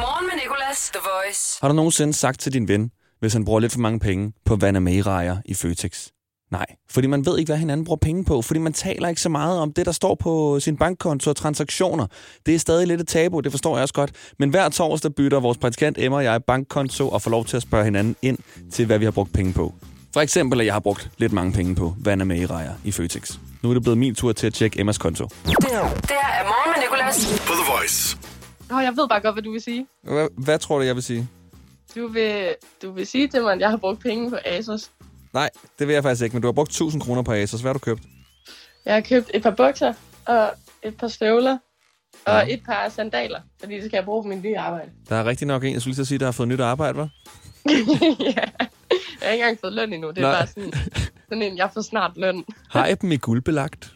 Morgen 0.00 0.26
med 0.26 0.34
Nicolas. 0.42 0.90
The 0.94 1.00
Voice. 1.02 1.58
Har 1.60 1.68
du 1.68 1.74
nogensinde 1.74 2.12
sagt 2.12 2.40
til 2.40 2.52
din 2.52 2.68
ven, 2.68 2.90
hvis 3.20 3.32
han 3.32 3.44
bruger 3.44 3.60
lidt 3.60 3.72
for 3.72 3.80
mange 3.80 4.00
penge 4.00 4.32
på 4.44 4.56
Vanamay-rejer 4.56 5.36
i 5.44 5.54
Føtex? 5.54 6.08
Nej, 6.50 6.66
fordi 6.90 7.06
man 7.06 7.26
ved 7.26 7.38
ikke, 7.38 7.48
hvad 7.48 7.58
hinanden 7.58 7.84
bruger 7.84 7.96
penge 7.96 8.24
på, 8.24 8.42
fordi 8.42 8.60
man 8.60 8.72
taler 8.72 9.08
ikke 9.08 9.20
så 9.20 9.28
meget 9.28 9.58
om 9.58 9.72
det, 9.72 9.86
der 9.86 9.92
står 9.92 10.14
på 10.14 10.60
sin 10.60 10.76
bankkonto 10.76 11.30
og 11.30 11.36
transaktioner. 11.36 12.06
Det 12.46 12.54
er 12.54 12.58
stadig 12.58 12.86
lidt 12.86 13.00
et 13.00 13.08
tabu, 13.08 13.40
det 13.40 13.52
forstår 13.52 13.76
jeg 13.76 13.82
også 13.82 13.94
godt. 13.94 14.12
Men 14.38 14.50
hver 14.50 14.68
torsdag 14.68 15.14
bytter 15.14 15.40
vores 15.40 15.58
praktikant 15.58 15.98
Emma 15.98 16.16
og 16.16 16.24
jeg 16.24 16.44
bankkonto 16.44 17.08
og 17.08 17.22
får 17.22 17.30
lov 17.30 17.44
til 17.44 17.56
at 17.56 17.62
spørge 17.62 17.84
hinanden 17.84 18.16
ind 18.22 18.38
til, 18.72 18.86
hvad 18.86 18.98
vi 18.98 19.04
har 19.04 19.12
brugt 19.12 19.32
penge 19.32 19.52
på. 19.52 19.74
For 20.14 20.20
eksempel, 20.20 20.60
at 20.60 20.66
jeg 20.66 20.74
har 20.74 20.80
brugt 20.80 21.10
lidt 21.18 21.32
mange 21.32 21.52
penge 21.52 21.74
på 21.74 21.94
Vanamay-rejer 21.98 22.74
i 22.84 22.92
Føtex. 22.92 23.38
Nu 23.62 23.70
er 23.70 23.74
det 23.74 23.82
blevet 23.82 23.98
min 23.98 24.14
tur 24.14 24.32
til 24.32 24.46
at 24.46 24.54
tjekke 24.54 24.80
Emmas 24.80 24.98
konto. 24.98 25.24
Det 25.24 25.56
her 25.70 25.78
er 25.78 26.44
morgen 26.44 26.72
med 26.76 26.82
Nicolas. 26.82 27.42
På 27.46 27.52
The 27.52 27.72
Voice. 27.72 28.18
Nå, 28.70 28.78
jeg 28.80 28.92
ved 28.96 29.08
bare 29.08 29.20
godt, 29.20 29.34
hvad 29.34 29.42
du 29.42 29.52
vil 29.52 29.60
sige. 29.60 29.86
Hvad, 30.02 30.28
hvad 30.36 30.58
tror 30.58 30.78
du, 30.78 30.84
jeg 30.84 30.94
vil 30.94 31.02
sige? 31.02 31.28
Du 31.96 32.08
vil, 32.08 32.54
du 32.82 32.92
vil 32.92 33.06
sige 33.06 33.28
til 33.28 33.42
mig, 33.42 33.52
at 33.52 33.60
jeg 33.60 33.70
har 33.70 33.76
brugt 33.76 34.00
penge 34.00 34.30
på 34.30 34.36
Asos. 34.44 34.90
Nej, 35.32 35.50
det 35.78 35.86
vil 35.86 35.94
jeg 35.94 36.02
faktisk 36.02 36.22
ikke, 36.24 36.34
men 36.34 36.42
du 36.42 36.48
har 36.48 36.52
brugt 36.52 36.70
1000 36.70 37.02
kroner 37.02 37.22
på 37.22 37.32
Asos. 37.32 37.60
Hvad 37.60 37.68
har 37.68 37.72
du 37.72 37.78
købt? 37.78 38.02
Jeg 38.84 38.94
har 38.94 39.00
købt 39.00 39.30
et 39.34 39.42
par 39.42 39.50
bukser, 39.50 39.92
og 40.26 40.50
et 40.82 40.96
par 40.96 41.08
støvler, 41.08 41.58
og 42.26 42.52
et 42.52 42.62
par 42.66 42.88
sandaler, 42.88 43.40
fordi 43.60 43.74
det 43.74 43.84
skal 43.84 43.96
jeg 43.96 44.04
bruge 44.04 44.22
på 44.22 44.28
min 44.28 44.42
nye 44.42 44.58
arbejde. 44.58 44.90
Der 45.08 45.16
er 45.16 45.24
rigtig 45.24 45.46
nok 45.46 45.64
en, 45.64 45.72
jeg 45.72 45.80
skulle 45.80 45.96
lige 45.96 46.06
sige, 46.06 46.18
der 46.18 46.24
har 46.24 46.32
fået 46.32 46.48
nyt 46.48 46.60
arbejde, 46.60 46.98
var? 46.98 47.08
ja. 48.36 48.66
Jeg 49.20 49.28
har 49.28 49.32
ikke 49.32 49.42
engang 49.42 49.58
fået 49.60 49.72
løn 49.72 49.92
endnu. 49.92 50.10
Det 50.10 50.18
er 50.18 50.22
Nej. 50.22 50.32
bare 50.38 50.46
sådan, 50.46 50.72
sådan 51.28 51.42
en, 51.42 51.56
jeg 51.56 51.70
får 51.74 51.80
snart 51.82 52.10
løn. 52.16 52.44
Har 52.70 52.86
I 52.86 52.94
dem 52.94 53.12
i 53.12 53.16
guldbelagt? 53.16 53.92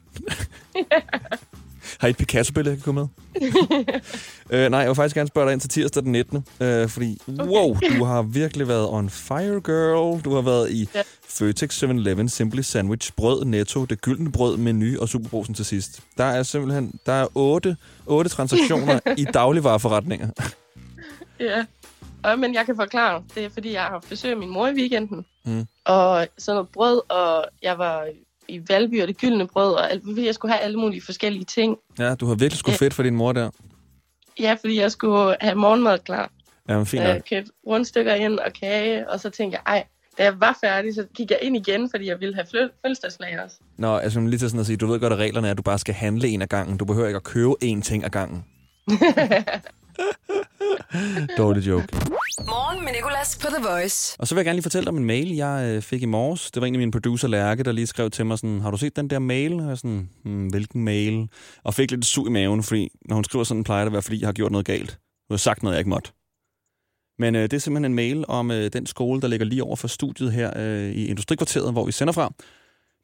Har 1.98 2.08
I 2.08 2.10
et 2.10 2.16
Picasso-billede, 2.16 2.74
jeg 2.74 2.82
kan 2.82 2.84
komme 2.94 3.00
med? 3.00 3.48
øh, 4.64 4.70
nej, 4.70 4.80
jeg 4.80 4.88
vil 4.88 4.94
faktisk 4.94 5.14
gerne 5.16 5.28
spørge 5.28 5.46
dig 5.46 5.52
ind 5.52 5.60
til 5.60 5.70
tirsdag 5.70 6.02
den 6.02 6.12
19. 6.12 6.46
Øh, 6.60 6.88
fordi, 6.88 7.18
wow, 7.28 7.76
du 7.98 8.04
har 8.04 8.22
virkelig 8.22 8.68
været 8.68 8.88
on 8.88 9.10
fire, 9.10 9.60
girl. 9.60 10.22
Du 10.24 10.34
har 10.34 10.40
været 10.42 10.70
i 10.70 10.88
Ja. 10.94 11.02
Føtex 11.28 11.82
7-Eleven, 11.82 12.28
Simply 12.28 12.60
Sandwich, 12.60 13.12
Brød, 13.16 13.44
Netto, 13.44 13.84
Det 13.84 14.00
Gyldne 14.00 14.32
Brød, 14.32 14.56
Menu 14.56 15.00
og 15.00 15.08
Superbrosen 15.08 15.54
til 15.54 15.64
sidst. 15.64 16.00
Der 16.18 16.24
er 16.24 16.42
simpelthen 16.42 17.00
der 17.06 17.12
er 17.12 17.26
otte, 17.34 17.76
otte 18.06 18.30
transaktioner 18.30 19.00
i 19.16 19.24
dagligvareforretninger. 19.24 20.28
Ja. 21.40 21.64
Og, 22.24 22.38
men 22.38 22.54
jeg 22.54 22.66
kan 22.66 22.76
forklare, 22.76 23.22
det 23.34 23.44
er 23.44 23.48
fordi, 23.48 23.72
jeg 23.72 23.82
har 23.82 23.90
haft 23.90 24.08
besøg 24.08 24.30
af 24.30 24.36
min 24.36 24.48
mor 24.50 24.66
i 24.68 24.72
weekenden. 24.74 25.26
Mm. 25.44 25.66
Og 25.84 26.26
sådan 26.38 26.56
noget 26.56 26.68
brød, 26.68 27.00
og 27.10 27.44
jeg 27.62 27.78
var 27.78 28.06
i 28.48 28.60
Valby 28.68 29.02
og 29.02 29.08
det 29.08 29.16
gyldne 29.18 29.46
brød, 29.46 29.72
og 29.74 29.90
alt, 29.90 30.02
fordi 30.06 30.26
jeg 30.26 30.34
skulle 30.34 30.52
have 30.52 30.62
alle 30.62 30.78
mulige 30.78 31.02
forskellige 31.02 31.44
ting. 31.44 31.76
Ja, 31.98 32.14
du 32.14 32.26
har 32.26 32.34
virkelig 32.34 32.58
sgu 32.58 32.70
Ja. 32.70 32.76
fedt 32.76 32.94
for 32.94 33.02
din 33.02 33.16
mor 33.16 33.32
der. 33.32 33.50
Ja, 34.40 34.56
fordi 34.60 34.80
jeg 34.80 34.92
skulle 34.92 35.36
have 35.40 35.54
morgenmad 35.54 35.98
klar. 35.98 36.30
Ja, 36.68 36.76
men 36.76 36.86
fint 36.86 37.00
Så 37.02 37.06
nok. 37.06 37.14
jeg 37.14 37.24
købte 37.30 37.50
rundstykker 37.66 38.14
ind 38.14 38.38
og 38.38 38.52
kage, 38.60 39.10
og 39.10 39.20
så 39.20 39.30
tænkte 39.30 39.56
jeg, 39.66 39.72
ej, 39.74 39.84
da 40.18 40.22
jeg 40.24 40.40
var 40.40 40.58
færdig, 40.64 40.94
så 40.94 41.06
gik 41.16 41.30
jeg 41.30 41.38
ind 41.42 41.56
igen, 41.56 41.90
fordi 41.90 42.06
jeg 42.06 42.20
ville 42.20 42.34
have 42.34 42.44
fø- 42.46 42.80
fødselsdagslag 42.86 43.40
også. 43.44 43.56
Nå, 43.78 43.96
altså 43.96 44.20
lige 44.20 44.38
til 44.38 44.50
sådan 44.50 44.60
at 44.60 44.66
sige, 44.66 44.76
du 44.76 44.86
ved 44.86 45.00
godt, 45.00 45.12
at 45.12 45.18
reglerne 45.18 45.46
er, 45.46 45.50
at 45.50 45.58
du 45.58 45.62
bare 45.62 45.78
skal 45.78 45.94
handle 45.94 46.28
en 46.28 46.42
af 46.42 46.48
gangen. 46.48 46.76
Du 46.76 46.84
behøver 46.84 47.06
ikke 47.06 47.16
at 47.16 47.24
købe 47.24 47.54
én 47.64 47.80
ting 47.82 48.04
ad 48.04 48.10
gangen. 48.10 48.44
Dårlig 51.38 51.66
joke. 51.66 51.86
Morgen 52.46 52.84
med 52.84 52.92
Nicolas 52.92 53.38
på 53.38 53.46
The 53.46 53.68
Voice. 53.68 54.16
Og 54.18 54.28
så 54.28 54.34
vil 54.34 54.40
jeg 54.40 54.44
gerne 54.44 54.56
lige 54.56 54.62
fortælle 54.62 54.88
om 54.88 54.96
en 54.96 55.04
mail, 55.04 55.34
jeg 55.34 55.74
øh, 55.74 55.82
fik 55.82 56.02
i 56.02 56.06
morges. 56.06 56.50
Det 56.50 56.60
var 56.60 56.66
egentlig 56.66 56.80
min 56.80 56.90
producer 56.90 57.28
Lærke, 57.28 57.62
der 57.62 57.72
lige 57.72 57.86
skrev 57.86 58.10
til 58.10 58.26
mig 58.26 58.38
sådan, 58.38 58.60
har 58.60 58.70
du 58.70 58.76
set 58.76 58.96
den 58.96 59.10
der 59.10 59.18
mail? 59.18 59.60
Og 59.60 59.68
jeg 59.68 59.78
sådan, 59.78 60.10
hmm, 60.24 60.46
hvilken 60.46 60.84
mail? 60.84 61.28
Og 61.64 61.74
fik 61.74 61.90
lidt 61.90 62.04
sug 62.04 62.26
i 62.26 62.30
maven, 62.30 62.62
fordi 62.62 62.88
når 63.08 63.14
hun 63.14 63.24
skriver 63.24 63.44
sådan, 63.44 63.64
plejer 63.64 63.80
det 63.80 63.86
at 63.86 63.92
være, 63.92 64.02
fordi 64.02 64.20
jeg 64.20 64.26
har 64.26 64.32
gjort 64.32 64.52
noget 64.52 64.66
galt. 64.66 64.90
Du 65.28 65.34
har 65.34 65.36
sagt 65.36 65.62
noget, 65.62 65.74
jeg 65.74 65.80
ikke 65.80 65.90
måtte. 65.90 66.10
Men 67.18 67.34
øh, 67.34 67.42
det 67.42 67.52
er 67.52 67.58
simpelthen 67.58 67.92
en 67.92 67.96
mail 67.96 68.24
om 68.28 68.50
øh, 68.50 68.72
den 68.72 68.86
skole, 68.86 69.20
der 69.20 69.28
ligger 69.28 69.46
lige 69.46 69.64
over 69.64 69.76
for 69.76 69.88
studiet 69.88 70.32
her 70.32 70.52
øh, 70.56 70.90
i 70.90 71.06
Industrikvarteret, 71.06 71.72
hvor 71.72 71.84
vi 71.84 71.92
sender 71.92 72.12
fra. 72.12 72.32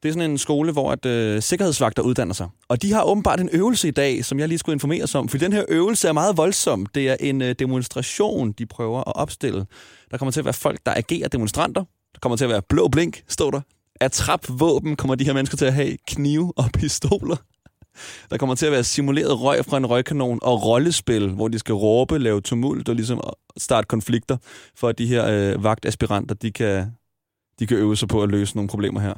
Det 0.05 0.09
er 0.09 0.13
sådan 0.13 0.31
en 0.31 0.37
skole, 0.37 0.71
hvor 0.71 0.91
at, 0.91 1.05
øh, 1.05 1.41
sikkerhedsvagter 1.41 2.03
uddanner 2.03 2.33
sig. 2.33 2.47
Og 2.67 2.81
de 2.81 2.93
har 2.93 3.03
åbenbart 3.03 3.39
en 3.39 3.49
øvelse 3.51 3.87
i 3.87 3.91
dag, 3.91 4.25
som 4.25 4.39
jeg 4.39 4.47
lige 4.47 4.59
skulle 4.59 4.73
informere 4.73 5.05
om. 5.15 5.29
For 5.29 5.37
den 5.37 5.53
her 5.53 5.63
øvelse 5.69 6.07
er 6.07 6.13
meget 6.13 6.37
voldsom. 6.37 6.85
Det 6.85 7.09
er 7.09 7.15
en 7.19 7.41
øh, 7.41 7.55
demonstration, 7.59 8.51
de 8.51 8.65
prøver 8.65 8.99
at 8.99 9.15
opstille. 9.15 9.65
Der 10.11 10.17
kommer 10.17 10.31
til 10.31 10.39
at 10.39 10.45
være 10.45 10.53
folk, 10.53 10.79
der 10.85 10.93
agerer 10.95 11.27
demonstranter. 11.27 11.81
Der 12.13 12.19
kommer 12.21 12.35
til 12.35 12.43
at 12.43 12.49
være 12.49 12.61
blå 12.61 12.87
blink, 12.87 13.23
står 13.27 13.51
der. 13.51 13.61
attrap-våben 14.01 14.95
kommer 14.95 15.15
de 15.15 15.25
her 15.25 15.33
mennesker 15.33 15.57
til 15.57 15.65
at 15.65 15.73
have 15.73 15.97
knive 16.07 16.53
og 16.57 16.65
pistoler. 16.73 17.35
Der 18.29 18.37
kommer 18.37 18.55
til 18.55 18.65
at 18.65 18.71
være 18.71 18.83
simuleret 18.83 19.41
røg 19.41 19.65
fra 19.65 19.77
en 19.77 19.85
røgkanon 19.85 20.39
og 20.41 20.65
rollespil, 20.65 21.29
hvor 21.29 21.47
de 21.47 21.59
skal 21.59 21.73
råbe, 21.73 22.19
lave 22.19 22.41
tumult 22.41 22.89
og 22.89 22.95
ligesom 22.95 23.21
starte 23.57 23.85
konflikter, 23.85 24.37
for 24.75 24.87
at 24.89 24.97
de 24.97 25.07
her 25.07 25.25
øh, 25.27 25.63
vagtaspiranter, 25.63 26.35
de 26.35 26.51
kan, 26.51 26.85
de 27.59 27.67
kan 27.67 27.77
øve 27.77 27.97
sig 27.97 28.07
på 28.07 28.23
at 28.23 28.29
løse 28.29 28.55
nogle 28.55 28.69
problemer 28.69 28.99
her. 28.99 29.13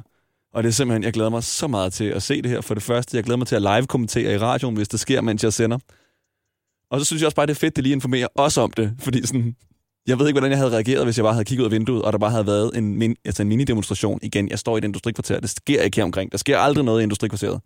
Og 0.54 0.62
det 0.62 0.68
er 0.68 0.72
simpelthen, 0.72 1.02
jeg 1.02 1.12
glæder 1.12 1.30
mig 1.30 1.44
så 1.44 1.66
meget 1.66 1.92
til 1.92 2.04
at 2.04 2.22
se 2.22 2.42
det 2.42 2.50
her. 2.50 2.60
For 2.60 2.74
det 2.74 2.82
første, 2.82 3.16
jeg 3.16 3.24
glæder 3.24 3.36
mig 3.36 3.46
til 3.46 3.56
at 3.56 3.62
live-kommentere 3.62 4.34
i 4.34 4.38
radioen, 4.38 4.76
hvis 4.76 4.88
det 4.88 5.00
sker, 5.00 5.20
mens 5.20 5.44
jeg 5.44 5.52
sender. 5.52 5.78
Og 6.90 7.00
så 7.00 7.04
synes 7.04 7.22
jeg 7.22 7.26
også 7.26 7.36
bare, 7.36 7.46
det 7.46 7.54
er 7.54 7.58
fedt, 7.58 7.78
at 7.78 7.84
lige 7.84 7.92
informerer 7.92 8.28
os 8.34 8.56
om 8.56 8.70
det. 8.70 8.94
Fordi 8.98 9.26
sådan, 9.26 9.56
jeg 10.06 10.18
ved 10.18 10.26
ikke, 10.26 10.34
hvordan 10.34 10.50
jeg 10.50 10.58
havde 10.58 10.70
reageret, 10.70 11.04
hvis 11.04 11.16
jeg 11.16 11.24
bare 11.24 11.32
havde 11.32 11.44
kigget 11.44 11.62
ud 11.62 11.66
af 11.66 11.72
vinduet, 11.72 12.02
og 12.02 12.12
der 12.12 12.18
bare 12.18 12.30
havde 12.30 12.46
været 12.46 12.70
en, 12.74 12.98
min, 12.98 13.16
altså 13.24 13.42
en 13.42 13.48
mini-demonstration. 13.48 14.18
Igen, 14.22 14.48
jeg 14.48 14.58
står 14.58 14.76
i 14.76 14.78
et 14.78 14.84
industrikvarter. 14.84 15.40
Det 15.40 15.50
sker 15.50 15.82
ikke 15.82 15.96
her 15.96 16.04
omkring. 16.04 16.32
Der 16.32 16.38
sker 16.38 16.58
aldrig 16.58 16.84
noget 16.84 17.00
i 17.00 17.02
industrikvarteret. 17.02 17.60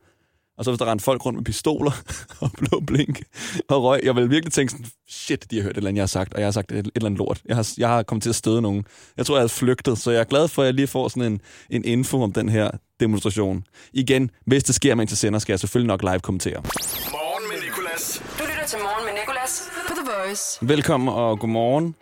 Og 0.58 0.64
så 0.64 0.70
hvis 0.70 0.78
der 0.78 0.86
render 0.90 1.02
folk 1.02 1.26
rundt 1.26 1.36
med 1.36 1.44
pistoler 1.44 1.92
og 2.40 2.50
blå 2.52 2.80
blink 2.86 3.22
og 3.68 3.82
røg, 3.82 4.00
jeg 4.04 4.16
vil 4.16 4.30
virkelig 4.30 4.52
tænke 4.52 4.70
sådan, 4.70 4.86
shit, 5.08 5.50
de 5.50 5.56
har 5.56 5.62
hørt 5.62 5.70
et 5.70 5.76
eller 5.76 5.88
andet, 5.88 5.96
jeg 5.96 6.02
har 6.02 6.06
sagt, 6.06 6.34
og 6.34 6.40
jeg 6.40 6.46
har 6.46 6.52
sagt 6.52 6.72
et, 6.72 6.78
et 6.78 6.90
eller 6.94 7.06
andet 7.06 7.18
lort. 7.18 7.42
Jeg 7.44 7.56
har, 7.56 7.72
jeg 7.78 7.88
har 7.88 8.02
kommet 8.02 8.22
til 8.22 8.30
at 8.30 8.36
støde 8.36 8.62
nogen. 8.62 8.84
Jeg 9.16 9.26
tror, 9.26 9.34
jeg 9.34 9.40
havde 9.40 9.48
flygtet, 9.48 9.98
så 9.98 10.10
jeg 10.10 10.20
er 10.20 10.24
glad 10.24 10.48
for, 10.48 10.62
at 10.62 10.66
jeg 10.66 10.74
lige 10.74 10.86
får 10.86 11.08
sådan 11.08 11.32
en, 11.32 11.40
en 11.70 11.84
info 11.84 12.22
om 12.22 12.32
den 12.32 12.48
her 12.48 12.70
demonstration. 13.00 13.64
Igen, 13.92 14.30
hvis 14.46 14.64
det 14.64 14.74
sker, 14.74 14.94
mens 14.94 15.10
jeg 15.10 15.18
sender, 15.18 15.38
skal 15.38 15.52
jeg 15.52 15.60
selvfølgelig 15.60 15.88
nok 15.88 16.02
live 16.02 16.20
kommentere. 16.20 16.56
Morgen 16.56 17.44
med 17.48 17.68
Nicolas. 17.68 18.22
Du 18.38 18.44
lytter 18.50 18.66
til 18.66 18.78
Morgen 18.78 19.04
med 19.04 19.12
Nicolas 19.20 19.62
på 19.88 19.94
The 19.94 20.04
Voice. 20.26 20.58
Velkommen 20.62 21.08
og 21.08 21.38
godmorgen. 21.38 21.94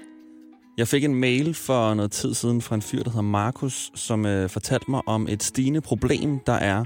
Jeg 0.79 0.89
fik 0.89 1.05
en 1.05 1.15
mail 1.15 1.55
for 1.55 1.95
noget 1.95 2.13
tid 2.13 2.35
siden 2.35 2.63
fra 2.63 2.75
en 2.75 2.83
fyr, 2.83 3.03
der 3.03 3.11
hedder 3.11 3.23
Markus, 3.23 3.91
som 3.95 4.27
øh, 4.27 4.51
fortalte 4.51 4.91
mig 4.91 5.03
om 5.07 5.29
et 5.29 5.43
stigende 5.43 5.81
problem, 5.81 6.39
der 6.47 6.53
er 6.53 6.85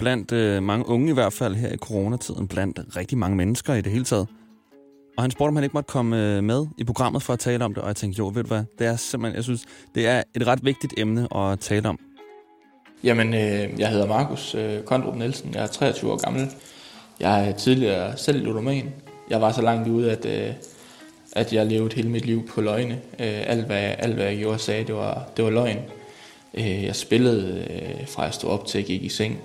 blandt 0.00 0.32
øh, 0.32 0.62
mange 0.62 0.88
unge 0.88 1.10
i 1.10 1.14
hvert 1.14 1.32
fald 1.32 1.54
her 1.54 1.72
i 1.72 1.76
coronatiden, 1.76 2.48
blandt 2.48 2.80
rigtig 2.96 3.18
mange 3.18 3.36
mennesker 3.36 3.74
i 3.74 3.80
det 3.80 3.92
hele 3.92 4.04
taget. 4.04 4.28
Og 5.16 5.24
han 5.24 5.30
spurgte, 5.30 5.48
om 5.48 5.56
han 5.56 5.64
ikke 5.64 5.74
måtte 5.74 5.88
komme 5.88 6.36
øh, 6.36 6.44
med 6.44 6.66
i 6.78 6.84
programmet 6.84 7.22
for 7.22 7.32
at 7.32 7.38
tale 7.38 7.64
om 7.64 7.74
det, 7.74 7.82
og 7.82 7.88
jeg 7.88 7.96
tænkte, 7.96 8.18
jo, 8.18 8.30
ved 8.34 8.42
du 8.42 8.48
hvad, 8.48 8.62
det 8.78 8.86
er 8.86 8.96
simpelthen, 8.96 9.36
jeg 9.36 9.44
synes, 9.44 9.64
det 9.94 10.06
er 10.06 10.22
et 10.36 10.46
ret 10.46 10.64
vigtigt 10.64 10.94
emne 10.98 11.36
at 11.36 11.60
tale 11.60 11.88
om. 11.88 11.98
Jamen, 13.04 13.34
øh, 13.34 13.80
jeg 13.80 13.88
hedder 13.88 14.06
Markus 14.06 14.54
øh, 14.54 14.82
Kondrup 14.82 15.16
Nielsen. 15.16 15.54
Jeg 15.54 15.62
er 15.62 15.66
23 15.66 16.12
år 16.12 16.24
gammel. 16.24 16.50
Jeg 17.20 17.48
er 17.48 17.52
tidligere 17.52 18.16
selv 18.16 18.44
ludoman. 18.44 18.90
Jeg 19.30 19.40
var 19.40 19.52
så 19.52 19.62
langt 19.62 19.88
ude, 19.88 20.12
at, 20.12 20.26
øh, 20.26 20.54
at 21.32 21.52
jeg 21.52 21.66
levede 21.66 21.94
hele 21.94 22.08
mit 22.08 22.26
liv 22.26 22.48
på 22.48 22.60
løgne. 22.60 22.94
Øh, 22.94 23.42
alt, 23.46 23.66
hvad, 23.66 23.94
alt, 23.98 24.14
hvad 24.14 24.24
jeg 24.24 24.38
gjorde 24.38 24.54
og 24.54 24.60
sagde, 24.60 24.84
det 24.84 24.94
var, 24.94 25.28
det 25.36 25.44
var 25.44 25.50
løgn. 25.50 25.78
Øh, 26.54 26.84
jeg 26.84 26.96
spillede 26.96 27.66
øh, 27.70 28.08
fra 28.08 28.22
jeg 28.22 28.34
stod 28.34 28.50
op 28.50 28.66
til 28.66 28.78
jeg 28.78 28.86
gik 28.86 29.02
i 29.02 29.08
seng. 29.08 29.40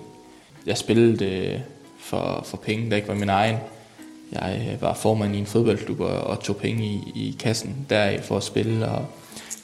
Jeg 0.66 0.78
spillede 0.78 1.24
øh, 1.24 1.60
for, 1.98 2.42
for 2.46 2.56
penge, 2.56 2.90
der 2.90 2.96
ikke 2.96 3.08
var 3.08 3.14
min 3.14 3.28
egen. 3.28 3.56
Jeg 4.32 4.68
øh, 4.72 4.82
var 4.82 4.94
formand 4.94 5.36
i 5.36 5.38
en 5.38 5.46
fodboldklub 5.46 6.00
og, 6.00 6.20
og 6.20 6.40
tog 6.40 6.56
penge 6.56 6.84
i, 6.84 7.12
i 7.14 7.36
kassen 7.38 7.86
der 7.90 8.22
for 8.22 8.36
at 8.36 8.42
spille. 8.42 8.88
Og 8.88 9.06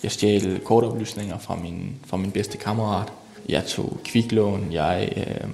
jeg 0.03 0.13
stjal 0.13 0.61
kortoplysninger 0.65 1.39
fra 1.39 1.57
min, 1.57 1.95
fra 2.07 2.17
min 2.17 2.31
bedste 2.31 2.59
kammerat. 2.59 3.13
Jeg 3.49 3.65
tog 3.65 3.99
kviklån. 4.05 4.69
Jeg, 4.73 5.13
øh, 5.17 5.49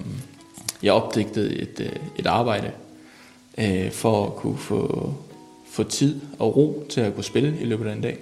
jeg 0.83 0.93
opdigtede 0.93 1.61
et, 1.61 1.79
øh, 1.79 1.95
et 2.15 2.25
arbejde 2.25 2.71
øh, 3.57 3.91
for 3.91 4.25
at 4.25 4.35
kunne 4.35 4.57
få, 4.57 5.13
få 5.71 5.83
tid 5.83 6.21
og 6.39 6.57
ro 6.57 6.85
til 6.89 7.01
at 7.01 7.15
kunne 7.15 7.23
spille 7.23 7.57
i 7.61 7.65
løbet 7.65 7.87
af 7.87 7.93
en 7.93 8.01
dag. 8.01 8.17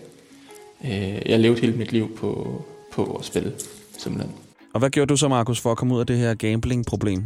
Øh, 0.85 1.21
jeg 1.25 1.39
levede 1.39 1.61
hele 1.61 1.77
mit 1.77 1.91
liv 1.91 2.15
på, 2.15 2.61
på 2.91 3.15
at 3.19 3.25
spille, 3.25 3.53
simpelthen. 3.97 4.46
Og 4.73 4.79
hvad 4.79 4.89
gjorde 4.89 5.09
du 5.09 5.17
så, 5.17 5.27
Markus, 5.27 5.59
for 5.59 5.71
at 5.71 5.77
komme 5.77 5.93
ud 5.93 5.99
af 5.99 6.07
det 6.07 6.17
her 6.17 6.33
gambling-problem? 6.33 7.23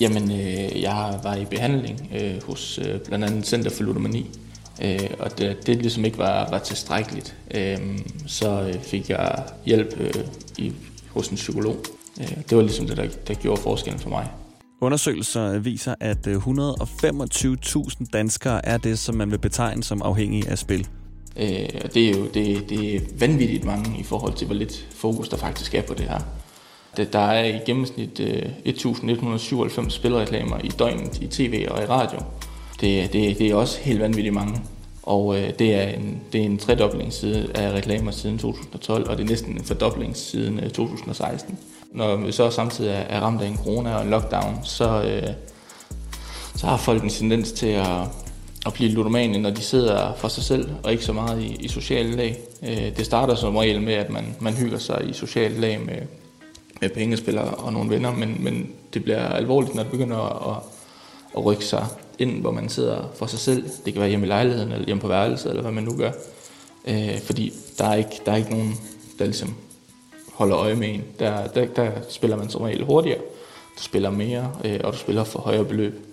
Jamen, 0.00 0.30
øh, 0.30 0.82
jeg 0.82 1.20
var 1.22 1.34
i 1.34 1.44
behandling 1.44 2.10
øh, 2.20 2.42
hos 2.46 2.78
øh, 2.78 3.00
blandt 3.00 3.24
andet 3.24 3.46
Center 3.46 3.70
for 3.70 3.84
Ludomani, 3.84 4.30
øh, 4.82 5.10
og 5.18 5.38
det, 5.38 5.66
det 5.66 5.76
ligesom 5.76 6.04
ikke 6.04 6.18
var, 6.18 6.50
var 6.50 6.58
tilstrækkeligt. 6.58 7.36
Øh, 7.54 7.78
så 8.26 8.62
øh, 8.62 8.80
fik 8.82 9.10
jeg 9.10 9.44
hjælp 9.66 10.00
øh, 10.00 10.24
i, 10.58 10.72
hos 11.10 11.28
en 11.28 11.36
psykolog. 11.36 11.76
Øh, 12.20 12.36
det 12.48 12.56
var 12.56 12.62
ligesom 12.62 12.86
det, 12.86 12.96
der, 12.96 13.06
der 13.28 13.34
gjorde 13.34 13.60
forskellen 13.60 14.00
for 14.00 14.10
mig. 14.10 14.28
Undersøgelser 14.80 15.58
viser, 15.58 15.94
at 16.00 16.26
øh, 16.26 16.36
125.000 16.36 18.04
danskere 18.12 18.66
er 18.66 18.78
det, 18.78 18.98
som 18.98 19.14
man 19.14 19.30
vil 19.30 19.38
betegne 19.38 19.84
som 19.84 20.02
afhængige 20.02 20.48
af 20.48 20.58
spil. 20.58 20.88
Øh, 21.36 21.68
og 21.84 21.94
det 21.94 22.08
er 22.08 22.18
jo 22.18 22.26
det, 22.34 22.70
det 22.70 22.96
er 22.96 23.00
vanvittigt 23.18 23.64
mange 23.64 24.00
i 24.00 24.02
forhold 24.02 24.34
til, 24.34 24.46
hvor 24.46 24.56
lidt 24.56 24.86
fokus 24.90 25.28
der 25.28 25.36
faktisk 25.36 25.74
er 25.74 25.82
på 25.82 25.94
det 25.94 26.04
her. 26.04 26.20
Det, 26.96 27.12
der 27.12 27.18
er 27.18 27.44
i 27.44 27.58
gennemsnit 27.66 28.20
øh, 28.20 28.42
1.197 28.66 29.90
spilreklamer 29.90 30.58
i 30.64 30.68
døgnet 30.68 31.18
i 31.22 31.26
tv 31.26 31.66
og 31.70 31.82
i 31.82 31.86
radio. 31.86 32.18
Det, 32.80 33.12
det, 33.12 33.38
det 33.38 33.50
er 33.50 33.54
også 33.54 33.80
helt 33.80 34.00
vanvittigt 34.00 34.34
mange. 34.34 34.60
Og 35.02 35.38
øh, 35.38 35.50
det, 35.58 35.74
er 35.74 35.82
en, 35.82 36.20
det 36.32 36.40
er 36.40 36.44
en 36.44 36.58
tredobling 36.58 37.12
side 37.12 37.50
af 37.54 37.72
reklamer 37.72 38.10
siden 38.10 38.38
2012, 38.38 39.10
og 39.10 39.18
det 39.18 39.24
er 39.24 39.28
næsten 39.28 39.52
en 39.52 39.64
fordobling 39.64 40.16
siden 40.16 40.60
øh, 40.60 40.70
2016. 40.70 41.58
Når 41.92 42.16
vi 42.16 42.32
så 42.32 42.50
samtidig 42.50 42.90
er, 42.90 42.94
er 42.94 43.20
ramt 43.20 43.42
af 43.42 43.46
en 43.46 43.56
corona 43.56 43.94
og 43.94 44.02
en 44.02 44.10
lockdown, 44.10 44.58
så, 44.64 45.02
øh, 45.02 45.32
så 46.56 46.66
har 46.66 46.76
folk 46.76 47.02
en 47.02 47.08
tendens 47.08 47.52
til 47.52 47.66
at, 47.66 48.00
at 48.66 48.72
blive 48.72 48.90
ludomane, 48.90 49.38
når 49.38 49.50
de 49.50 49.60
sidder 49.60 50.14
for 50.16 50.28
sig 50.28 50.42
selv, 50.44 50.70
og 50.82 50.92
ikke 50.92 51.04
så 51.04 51.12
meget 51.12 51.42
i, 51.42 51.56
i 51.60 51.68
sociale 51.68 52.16
lag. 52.16 52.38
Øh, 52.62 52.96
det 52.96 53.06
starter 53.06 53.34
som 53.34 53.56
regel 53.56 53.82
med, 53.82 53.94
at 53.94 54.10
man, 54.10 54.36
man 54.40 54.54
hygger 54.54 54.78
sig 54.78 55.08
i 55.08 55.12
sociale 55.12 55.60
lag 55.60 55.80
med, 55.80 55.96
med 56.82 56.90
pengespillere 56.90 57.54
og 57.54 57.72
nogle 57.72 57.90
venner, 57.90 58.12
men, 58.12 58.36
men 58.40 58.72
det 58.94 59.02
bliver 59.02 59.28
alvorligt, 59.28 59.74
når 59.74 59.82
det 59.82 59.92
begynder 59.92 60.16
at, 60.18 60.56
at, 60.56 60.62
at 61.36 61.44
rykke 61.44 61.64
sig 61.64 61.86
ind, 62.18 62.40
hvor 62.40 62.50
man 62.50 62.68
sidder 62.68 63.12
for 63.14 63.26
sig 63.26 63.38
selv. 63.38 63.64
Det 63.84 63.92
kan 63.92 64.00
være 64.00 64.08
hjemme 64.08 64.26
i 64.26 64.28
lejligheden, 64.28 64.72
eller 64.72 64.86
hjemme 64.86 65.00
på 65.00 65.08
værelset, 65.08 65.50
eller 65.50 65.62
hvad 65.62 65.72
man 65.72 65.84
nu 65.84 65.96
gør. 65.96 66.10
Øh, 66.88 67.20
fordi 67.20 67.52
der 67.78 67.84
er, 67.84 67.94
ikke, 67.94 68.20
der 68.26 68.32
er 68.32 68.36
ikke 68.36 68.50
nogen, 68.50 68.74
der 69.18 69.24
ligesom 69.24 69.54
holder 70.32 70.56
øje 70.56 70.74
med 70.74 70.94
en. 70.94 71.04
Der, 71.18 71.46
der, 71.46 71.66
der 71.66 71.90
spiller 72.08 72.36
man 72.36 72.48
som 72.48 72.62
regel 72.62 72.84
hurtigere, 72.84 73.18
du 73.78 73.82
spiller 73.82 74.10
mere, 74.10 74.52
øh, 74.64 74.80
og 74.84 74.92
du 74.92 74.98
spiller 74.98 75.24
for 75.24 75.38
højere 75.38 75.64
beløb. 75.64 76.06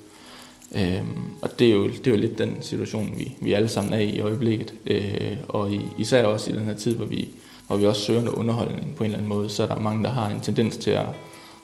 Øh, 0.76 1.02
og 1.42 1.60
det 1.60 1.68
er, 1.68 1.72
jo, 1.72 1.88
det 1.88 2.08
er 2.08 2.12
jo 2.12 2.18
lidt 2.18 2.38
den 2.38 2.58
situation, 2.62 3.14
vi, 3.18 3.36
vi 3.42 3.54
alle 3.54 3.70
sammen 3.70 3.94
er 3.94 4.00
i 4.00 4.10
i 4.10 4.20
øjeblikket. 4.20 4.74
Øh, 4.88 5.38
og 5.48 5.72
i, 5.72 5.82
især 5.98 6.26
også 6.26 6.52
i 6.52 6.54
den 6.54 6.66
her 6.66 6.76
tid, 6.76 6.96
hvor 6.96 7.06
vi, 7.06 7.30
og 7.70 7.80
vi 7.80 7.86
også 7.86 8.02
søger 8.02 8.22
noget 8.22 8.38
underholdning 8.38 8.96
på 8.96 9.04
en 9.04 9.06
eller 9.06 9.18
anden 9.18 9.30
måde, 9.30 9.50
så 9.50 9.64
er 9.64 9.68
der 9.68 9.80
mange, 9.80 10.04
der 10.04 10.10
har 10.10 10.30
en 10.30 10.40
tendens 10.42 10.78
til 10.78 10.92
at, 10.92 11.06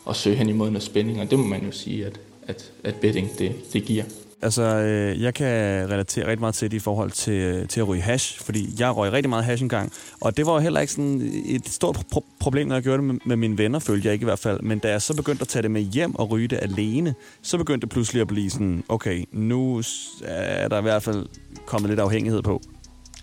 at 0.09 0.15
søge 0.15 0.35
hen 0.35 0.50
imod 0.50 0.69
noget 0.69 0.83
spænding, 0.83 1.21
og 1.21 1.31
det 1.31 1.39
må 1.39 1.45
man 1.45 1.65
jo 1.65 1.71
sige, 1.71 2.05
at, 2.05 2.19
at, 2.47 2.71
at 2.83 2.95
betting 2.95 3.29
det, 3.39 3.55
det 3.74 3.83
giver. 3.83 4.03
Altså, 4.41 4.63
øh, 4.63 5.21
jeg 5.21 5.33
kan 5.33 5.45
relatere 5.89 6.27
rigtig 6.27 6.39
meget 6.39 6.55
til 6.55 6.71
det 6.71 6.77
i 6.77 6.79
forhold 6.79 7.12
til, 7.12 7.67
til 7.67 7.79
at 7.79 7.88
ryge 7.88 8.01
hash, 8.01 8.41
fordi 8.41 8.69
jeg 8.79 8.95
røg 8.97 9.12
rigtig 9.12 9.29
meget 9.29 9.45
hash 9.45 9.63
engang, 9.63 9.91
og 10.21 10.38
det 10.38 10.45
var 10.45 10.53
jo 10.53 10.59
heller 10.59 10.79
ikke 10.79 10.93
sådan 10.93 11.31
et 11.45 11.69
stort 11.69 11.97
pro- 12.15 12.35
problem, 12.39 12.67
når 12.67 12.75
jeg 12.75 12.83
gjorde 12.83 12.97
det 12.97 13.05
med, 13.05 13.15
med 13.25 13.35
mine 13.35 13.57
venner, 13.57 13.79
følte 13.79 14.05
jeg 14.07 14.13
ikke 14.13 14.24
i 14.24 14.25
hvert 14.25 14.39
fald. 14.39 14.62
Men 14.62 14.79
da 14.79 14.89
jeg 14.89 15.01
så 15.01 15.15
begyndte 15.15 15.41
at 15.41 15.47
tage 15.47 15.63
det 15.63 15.71
med 15.71 15.81
hjem 15.81 16.15
og 16.15 16.31
ryge 16.31 16.47
det 16.47 16.59
alene, 16.62 17.13
så 17.41 17.57
begyndte 17.57 17.81
det 17.85 17.89
pludselig 17.89 18.21
at 18.21 18.27
blive 18.27 18.50
sådan, 18.50 18.83
okay, 18.89 19.25
nu 19.31 19.81
er 20.24 20.67
der 20.67 20.79
i 20.79 20.81
hvert 20.81 21.03
fald 21.03 21.25
kommet 21.65 21.89
lidt 21.89 22.00
afhængighed 22.00 22.41
på. 22.41 22.62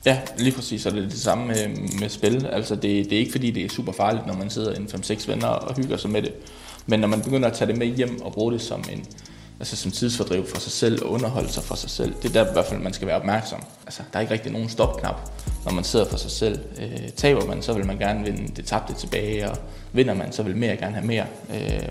Ja, 0.06 0.18
lige 0.38 0.52
præcis, 0.52 0.86
og 0.86 0.92
det 0.92 1.04
er 1.04 1.08
det 1.08 1.18
samme 1.18 1.46
med, 1.46 1.68
med 2.00 2.08
spil. 2.08 2.46
Altså, 2.46 2.74
det, 2.74 2.82
det 2.82 3.12
er 3.12 3.18
ikke 3.18 3.32
fordi, 3.32 3.50
det 3.50 3.64
er 3.64 3.68
super 3.68 3.92
farligt, 3.92 4.26
når 4.26 4.34
man 4.34 4.50
sidder 4.50 4.74
en 4.74 4.88
5-6 4.94 5.30
venner 5.30 5.46
og 5.46 5.74
hygger 5.76 5.96
sig 5.96 6.10
med 6.10 6.22
det. 6.22 6.32
Men 6.86 7.00
når 7.00 7.08
man 7.08 7.20
begynder 7.20 7.48
at 7.48 7.54
tage 7.54 7.68
det 7.68 7.78
med 7.78 7.86
hjem 7.86 8.22
og 8.22 8.32
bruge 8.32 8.52
det 8.52 8.62
som 8.62 8.84
en, 8.92 9.06
altså 9.60 9.76
som 9.76 9.90
tidsfordriv 9.90 10.46
for 10.46 10.60
sig 10.60 10.72
selv 10.72 11.04
og 11.04 11.10
underholde 11.10 11.48
sig 11.48 11.62
for 11.62 11.74
sig 11.74 11.90
selv. 11.90 12.14
Det 12.22 12.28
er 12.28 12.42
der 12.42 12.50
i 12.50 12.52
hvert 12.52 12.64
fald, 12.64 12.80
man 12.80 12.92
skal 12.92 13.06
være 13.06 13.16
opmærksom. 13.16 13.62
Altså, 13.86 14.02
der 14.12 14.18
er 14.18 14.20
ikke 14.20 14.32
rigtig 14.32 14.52
nogen 14.52 14.68
stopknap, 14.68 15.30
når 15.64 15.72
man 15.72 15.84
sidder 15.84 16.06
for 16.06 16.16
sig 16.16 16.30
selv. 16.30 16.58
Øh, 16.80 17.08
taber 17.16 17.46
man, 17.46 17.62
så 17.62 17.72
vil 17.72 17.86
man 17.86 17.98
gerne 17.98 18.24
vinde 18.24 18.52
det 18.56 18.64
tabte 18.64 18.94
tilbage, 18.94 19.50
og 19.50 19.56
vinder 19.92 20.14
man, 20.14 20.32
så 20.32 20.42
vil 20.42 20.56
mere 20.56 20.76
gerne 20.76 20.94
have 20.94 21.06
mere. 21.06 21.26
Øh, 21.54 21.88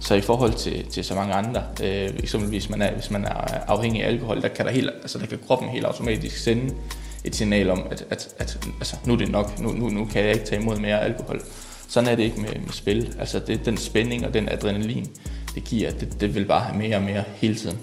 så 0.00 0.14
i 0.14 0.20
forhold 0.20 0.52
til, 0.52 0.86
til 0.90 1.04
så 1.04 1.14
mange 1.14 1.34
andre, 1.34 1.62
øh, 1.82 2.10
eksempelvis 2.18 2.70
man 2.70 2.82
er, 2.82 2.92
hvis 2.92 3.10
man 3.10 3.24
er 3.24 3.34
afhængig 3.68 4.04
af 4.04 4.08
alkohol, 4.08 4.42
der 4.42 4.48
kan, 4.48 4.66
der 4.66 4.72
helt, 4.72 4.90
altså, 5.02 5.18
der 5.18 5.26
kan 5.26 5.38
kroppen 5.46 5.68
helt 5.68 5.84
automatisk 5.84 6.36
sende 6.36 6.74
et 7.24 7.36
signal 7.36 7.70
om, 7.70 7.82
at, 7.90 8.06
at, 8.10 8.34
at 8.38 8.68
altså, 8.78 8.96
nu 9.06 9.12
er 9.12 9.16
det 9.16 9.30
nok, 9.30 9.60
nu, 9.60 9.72
nu, 9.72 9.88
nu 9.88 10.04
kan 10.04 10.24
jeg 10.24 10.32
ikke 10.32 10.44
tage 10.46 10.62
imod 10.62 10.76
mere 10.76 11.00
alkohol. 11.00 11.42
Sådan 11.88 12.08
er 12.08 12.14
det 12.14 12.22
ikke 12.22 12.40
med, 12.40 12.48
med 12.48 12.72
spil. 12.72 13.14
Altså 13.18 13.38
det, 13.38 13.64
den 13.66 13.76
spænding 13.76 14.26
og 14.26 14.34
den 14.34 14.48
adrenalin, 14.48 15.06
det 15.54 15.64
giver, 15.64 15.90
det, 15.90 16.20
det 16.20 16.34
vil 16.34 16.44
bare 16.44 16.60
have 16.60 16.78
mere 16.78 16.96
og 16.96 17.02
mere 17.02 17.24
hele 17.34 17.54
tiden. 17.54 17.78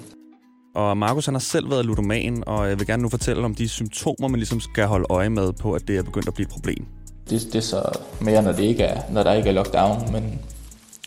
Og 0.75 0.97
Markus 0.97 1.25
han 1.25 1.35
har 1.35 1.39
selv 1.39 1.69
været 1.69 1.85
ludoman, 1.85 2.43
og 2.47 2.69
jeg 2.69 2.79
vil 2.79 2.87
gerne 2.87 3.03
nu 3.03 3.09
fortælle 3.09 3.45
om 3.45 3.55
de 3.55 3.69
symptomer, 3.69 4.27
man 4.27 4.39
ligesom 4.39 4.59
skal 4.59 4.85
holde 4.85 5.05
øje 5.09 5.29
med 5.29 5.53
på, 5.53 5.73
at 5.73 5.87
det 5.87 5.97
er 5.97 6.03
begyndt 6.03 6.27
at 6.27 6.33
blive 6.33 6.45
et 6.45 6.51
problem. 6.51 6.85
Det, 7.29 7.41
det 7.41 7.55
er 7.55 7.59
så 7.59 7.99
mere, 8.21 8.43
når, 8.43 8.51
det 8.51 8.63
ikke 8.63 8.83
er, 8.83 9.01
når 9.11 9.23
der 9.23 9.33
ikke 9.33 9.49
er 9.49 9.53
lockdown, 9.53 10.11
men, 10.11 10.39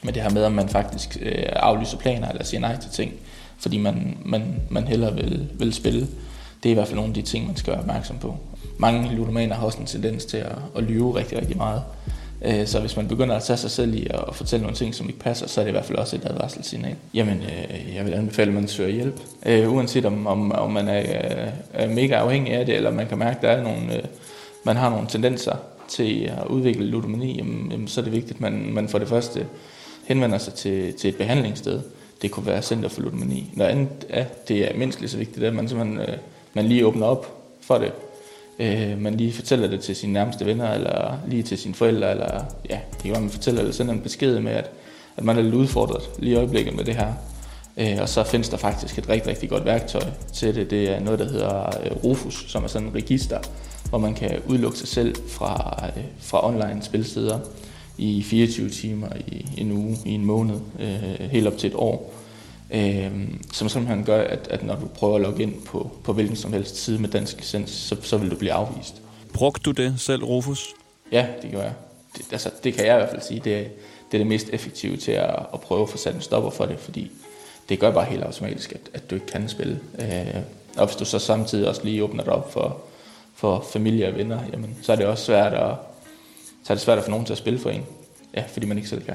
men 0.03 0.15
det 0.15 0.23
her 0.23 0.31
med, 0.31 0.45
at 0.45 0.53
man 0.53 0.69
faktisk 0.69 1.19
øh, 1.23 1.45
aflyser 1.47 1.99
planer 1.99 2.29
eller 2.29 2.45
siger 2.45 2.61
nej 2.61 2.81
til 2.81 2.91
ting, 2.91 3.13
fordi 3.59 3.79
man, 3.79 4.19
man, 4.25 4.55
man 4.71 4.85
hellere 4.85 5.15
vil, 5.15 5.49
vil 5.59 5.73
spille. 5.73 6.09
Det 6.63 6.69
er 6.69 6.71
i 6.71 6.75
hvert 6.75 6.87
fald 6.87 6.97
nogle 6.97 7.11
af 7.11 7.15
de 7.15 7.23
ting, 7.23 7.47
man 7.47 7.57
skal 7.57 7.71
være 7.71 7.81
opmærksom 7.81 8.19
på. 8.19 8.37
Mange 8.79 9.15
ludomaner 9.17 9.55
har 9.55 9.67
også 9.67 9.79
en 9.79 9.87
tendens 9.87 10.25
til 10.25 10.37
at, 10.37 10.53
at 10.77 10.83
lyve 10.83 11.17
rigtig, 11.17 11.39
rigtig 11.39 11.57
meget. 11.57 11.83
Øh, 12.45 12.67
så 12.67 12.81
hvis 12.81 12.97
man 12.97 13.09
begynder 13.09 13.37
at 13.37 13.43
tage 13.43 13.57
sig 13.57 13.71
selv 13.71 13.95
i 13.95 14.07
at 14.11 14.35
fortælle 14.35 14.63
nogle 14.63 14.77
ting, 14.77 14.95
som 14.95 15.09
ikke 15.09 15.19
passer, 15.19 15.49
så 15.49 15.61
er 15.61 15.65
det 15.65 15.71
i 15.71 15.73
hvert 15.73 15.85
fald 15.85 15.99
også 15.99 16.17
et 16.17 16.25
advarselssignal. 16.25 16.97
Jamen, 17.15 17.37
øh, 17.43 17.95
jeg 17.95 18.05
vil 18.05 18.13
anbefale, 18.13 18.49
at 18.49 18.55
man 18.55 18.69
søger 18.69 18.91
hjælp. 18.91 19.21
Øh, 19.47 19.73
uanset 19.73 20.05
om, 20.05 20.27
om, 20.27 20.53
om 20.53 20.73
man 20.73 20.89
er, 20.89 21.03
er 21.73 21.89
mega 21.89 22.15
afhængig 22.15 22.53
af 22.53 22.67
det, 22.67 22.77
eller 22.77 22.91
man 22.91 23.07
kan 23.07 23.19
mærke, 23.19 23.37
at 23.37 23.43
der 23.43 23.49
er 23.49 23.63
nogle, 23.63 24.03
man 24.65 24.77
har 24.77 24.91
nogle 24.91 25.09
tendenser 25.09 25.57
til 25.89 26.25
at 26.25 26.47
udvikle 26.47 26.87
ludomani, 26.87 27.37
jamen, 27.37 27.73
jamen, 27.73 27.89
så 27.89 28.01
er 28.01 28.05
det 28.05 28.13
vigtigt, 28.13 28.35
at 28.35 28.41
man, 28.41 28.73
man 28.73 28.89
for 28.89 28.99
det 28.99 29.09
første 29.09 29.47
henvender 30.05 30.39
sig 30.39 30.55
til, 30.55 30.95
til 30.95 31.09
et 31.09 31.17
behandlingssted. 31.17 31.81
Det 32.23 32.31
kunne 32.31 32.47
være 32.47 32.63
Center 32.63 32.89
for 32.89 33.01
Ludomani. 33.01 33.51
Noget 33.55 33.71
andet 33.71 33.89
er, 34.09 34.25
det 34.49 34.71
er 34.71 34.79
mindst 34.79 35.01
lige 35.01 35.11
så 35.11 35.19
vigtigt, 35.19 35.47
at 35.47 35.55
man 35.55 35.69
simpelthen 35.69 36.01
man 36.55 36.65
lige 36.65 36.87
åbner 36.87 37.07
op 37.07 37.27
for 37.61 37.79
det. 37.79 37.93
Øh, 38.59 39.01
man 39.01 39.15
lige 39.15 39.33
fortæller 39.33 39.69
det 39.69 39.81
til 39.81 39.97
sine 39.97 40.13
nærmeste 40.13 40.47
venner, 40.47 40.73
eller 40.73 41.19
lige 41.29 41.43
til 41.43 41.59
sine 41.59 41.75
forældre, 41.75 42.11
eller 42.11 42.45
ja, 42.71 42.79
det 42.93 43.03
kan 43.03 43.11
være, 43.11 43.21
man 43.21 43.31
fortæller 43.31 43.61
eller 43.61 43.73
sender 43.73 43.95
en 43.95 44.01
besked 44.01 44.41
med, 44.41 44.53
at, 44.53 44.71
at 45.17 45.25
man 45.25 45.39
er 45.39 45.43
lidt 45.43 45.55
udfordret 45.55 46.03
lige 46.19 46.33
i 46.33 46.37
øjeblikket 46.37 46.77
med 46.77 46.85
det 46.85 46.95
her. 46.95 47.13
Øh, 47.77 47.99
og 48.01 48.09
så 48.09 48.25
findes 48.25 48.49
der 48.49 48.57
faktisk 48.57 48.99
et 48.99 49.09
rigtig, 49.09 49.31
rigtig 49.31 49.49
godt 49.49 49.65
værktøj 49.65 50.03
til 50.33 50.55
det. 50.55 50.71
Det 50.71 50.91
er 50.91 51.01
noget, 51.01 51.19
der 51.19 51.29
hedder 51.29 51.67
øh, 51.85 52.05
Rufus, 52.05 52.45
som 52.49 52.65
er 52.65 52.69
sådan 52.69 52.89
en 52.89 52.95
register, 52.95 53.39
hvor 53.89 53.99
man 53.99 54.15
kan 54.15 54.41
udelukke 54.49 54.79
sig 54.79 54.89
selv 54.89 55.15
fra, 55.29 55.83
øh, 55.97 56.05
fra 56.19 56.47
online 56.49 56.83
spilsteder 56.83 57.39
i 57.99 58.23
24 58.23 58.69
timer, 58.71 59.09
i 59.27 59.47
en 59.57 59.73
uge, 59.73 59.99
i 60.07 60.11
en 60.11 60.25
måned, 60.25 60.57
øh, 60.81 61.31
helt 61.31 61.47
op 61.47 61.59
til 61.59 61.71
et 61.71 61.77
år. 61.77 62.15
Øh, 62.73 63.11
som 63.53 63.69
simpelthen 63.69 64.05
gør, 64.05 64.23
at, 64.23 64.49
at 64.51 64.63
når 64.63 64.75
du 64.75 64.87
prøver 64.87 65.15
at 65.15 65.21
logge 65.21 65.43
ind 65.43 65.63
på, 65.63 65.91
på 66.05 66.13
hvilken 66.13 66.37
som 66.37 66.53
helst 66.53 66.77
side 66.77 66.99
med 66.99 67.09
dansk 67.09 67.37
licens, 67.37 67.71
så, 67.71 67.97
så 68.03 68.17
vil 68.17 68.31
du 68.31 68.37
blive 68.37 68.53
afvist. 68.53 69.03
Brugte 69.33 69.63
du 69.63 69.71
det 69.71 69.95
selv, 70.01 70.25
Rufus? 70.25 70.75
Ja, 71.13 71.27
det 71.43 71.51
gør 71.51 71.63
jeg. 71.63 71.73
Det, 72.17 72.33
altså, 72.33 72.51
det 72.65 72.75
kan 72.75 72.87
jeg 72.87 72.95
i 72.95 72.99
hvert 72.99 73.11
fald 73.11 73.23
sige. 73.23 73.41
Det, 73.41 73.71
det 74.11 74.15
er 74.15 74.19
det 74.19 74.27
mest 74.27 74.49
effektive 74.53 74.97
til 74.97 75.13
at, 75.13 75.47
at 75.55 75.61
prøve 75.61 75.83
at 75.83 75.89
få 75.89 75.97
sat 75.97 76.15
en 76.15 76.21
stopper 76.21 76.51
for 76.51 76.67
det, 76.67 76.79
fordi 76.79 77.11
det 77.69 77.79
gør 77.79 77.91
bare 77.91 78.05
helt 78.05 78.23
automatisk, 78.23 78.73
at, 78.73 78.81
at 78.95 79.11
du 79.11 79.15
ikke 79.15 79.27
kan 79.27 79.49
spille. 79.49 79.81
Øh, 79.99 80.43
og 80.77 80.87
hvis 80.87 80.97
du 80.97 81.05
så 81.05 81.19
samtidig 81.19 81.69
også 81.69 81.85
lige 81.85 82.05
åbner 82.05 82.25
det 82.25 82.33
op 82.33 82.53
for, 82.53 82.81
for 83.35 83.67
familie 83.73 84.09
og 84.09 84.15
venner, 84.15 84.41
jamen, 84.53 84.77
så 84.83 84.93
er 84.93 84.97
det 84.97 85.07
også 85.07 85.25
svært 85.25 85.53
at, 85.53 85.75
så 86.65 86.73
er 86.73 86.75
det 86.75 86.81
svært 86.81 86.99
at 86.99 87.05
få 87.05 87.11
nogen 87.11 87.27
til 87.27 87.33
at 87.33 87.39
spille 87.39 87.59
for 87.59 87.71
en. 87.71 87.83
Ja, 88.35 88.45
fordi 88.49 88.67
man 88.67 88.77
ikke 88.77 88.89
selv 88.89 89.05
kan. 89.05 89.15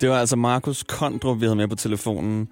Det 0.00 0.10
var 0.10 0.20
altså 0.20 0.36
Markus 0.36 0.82
Kondrup, 0.82 1.40
vi 1.40 1.44
havde 1.44 1.56
med 1.56 1.68
på 1.68 1.76
telefonen. 1.76 2.48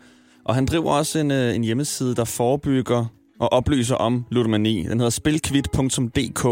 Og 0.49 0.55
han 0.55 0.67
driver 0.67 0.93
også 0.93 1.19
en, 1.19 1.31
øh, 1.31 1.55
en 1.55 1.64
hjemmeside, 1.64 2.14
der 2.14 2.25
forebygger 2.25 3.05
og 3.40 3.52
oplyser 3.52 3.95
om 3.95 4.25
ludomani. 4.31 4.83
Den 4.83 5.00
hedder 5.00 5.11
spilkvit.dk. 5.11 6.45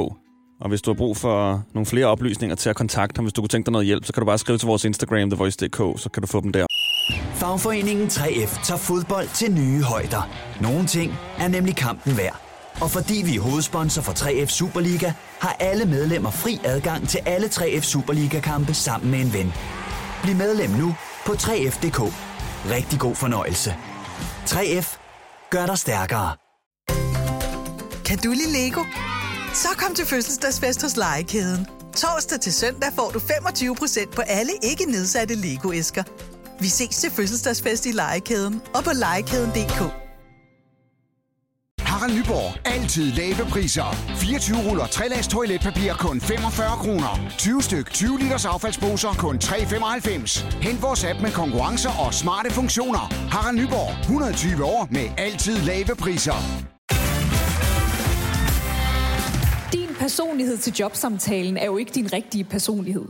Og 0.60 0.68
hvis 0.68 0.82
du 0.82 0.90
har 0.90 0.94
brug 0.94 1.16
for 1.16 1.62
nogle 1.74 1.86
flere 1.86 2.06
oplysninger 2.06 2.56
til 2.56 2.70
at 2.70 2.76
kontakte 2.76 3.18
ham, 3.18 3.24
hvis 3.24 3.32
du 3.32 3.40
kunne 3.42 3.48
tænke 3.48 3.66
dig 3.66 3.72
noget 3.72 3.86
hjælp, 3.86 4.04
så 4.04 4.12
kan 4.12 4.20
du 4.20 4.26
bare 4.26 4.38
skrive 4.38 4.58
til 4.58 4.66
vores 4.66 4.84
Instagram, 4.84 5.30
thevoice.dk, 5.30 6.00
så 6.00 6.08
kan 6.14 6.20
du 6.20 6.26
få 6.26 6.40
dem 6.40 6.52
der. 6.52 6.66
Fagforeningen 7.34 8.06
3F 8.06 8.64
tager 8.64 8.78
fodbold 8.78 9.28
til 9.34 9.52
nye 9.52 9.82
højder. 9.82 10.28
Nogle 10.60 10.86
ting 10.86 11.12
er 11.38 11.48
nemlig 11.48 11.76
kampen 11.76 12.16
værd. 12.16 12.40
Og 12.80 12.90
fordi 12.90 13.22
vi 13.24 13.36
er 13.36 13.40
hovedsponsor 13.40 14.02
for 14.02 14.12
3F 14.12 14.46
Superliga, 14.46 15.12
har 15.40 15.56
alle 15.60 15.84
medlemmer 15.84 16.30
fri 16.30 16.58
adgang 16.64 17.08
til 17.08 17.20
alle 17.26 17.46
3F 17.46 17.82
Superliga-kampe 17.82 18.74
sammen 18.74 19.10
med 19.10 19.20
en 19.20 19.32
ven. 19.32 19.52
Bliv 20.22 20.36
medlem 20.36 20.70
nu 20.70 20.94
på 21.26 21.32
3F.dk. 21.32 22.35
Rigtig 22.70 23.00
god 23.00 23.14
fornøjelse. 23.14 23.76
3F 24.46 24.98
gør 25.50 25.66
dig 25.66 25.78
stærkere. 25.78 26.36
Kan 28.04 28.18
du 28.18 28.30
lide 28.30 28.52
Lego? 28.52 28.84
Så 29.54 29.68
kom 29.78 29.94
til 29.94 30.06
fødselsdagsfest 30.06 30.82
hos 30.82 30.96
Legekæden. 30.96 31.66
Torsdag 31.96 32.40
til 32.40 32.52
søndag 32.52 32.92
får 32.92 33.10
du 33.10 33.18
25% 33.18 34.14
på 34.14 34.22
alle 34.22 34.52
ikke 34.62 34.84
nedsatte 34.84 35.34
Lego-æsker. 35.34 36.02
Vi 36.60 36.68
ses 36.68 36.96
til 36.96 37.10
fødselsdagsfest 37.10 37.86
i 37.86 37.92
Legekæden 37.92 38.62
og 38.74 38.84
på 38.84 38.90
legekæden.dk. 38.94 40.05
Harald 42.06 42.18
Nyborg. 42.18 42.60
Altid 42.64 43.12
lave 43.12 43.50
priser. 43.50 43.94
24 44.16 44.70
ruller 44.70 44.86
3 44.86 45.08
lags 45.08 45.28
toiletpapir 45.28 45.92
kun 45.98 46.20
45 46.20 46.76
kroner. 46.76 47.20
20 47.38 47.62
styk 47.62 47.90
20 47.90 48.18
liters 48.18 48.44
affaldsposer 48.44 49.08
kun 49.18 49.36
3,95. 49.44 50.62
Hent 50.62 50.82
vores 50.82 51.04
app 51.04 51.20
med 51.20 51.30
konkurrencer 51.30 51.90
og 52.06 52.14
smarte 52.14 52.50
funktioner. 52.50 53.04
Harald 53.30 53.56
Nyborg. 53.58 54.00
120 54.00 54.64
år 54.64 54.88
med 54.90 55.06
altid 55.18 55.58
lave 55.58 55.96
priser. 55.98 56.38
Din 59.72 59.94
personlighed 59.98 60.58
til 60.58 60.72
jobsamtalen 60.80 61.56
er 61.56 61.66
jo 61.66 61.76
ikke 61.76 61.92
din 61.94 62.12
rigtige 62.12 62.44
personlighed. 62.44 63.04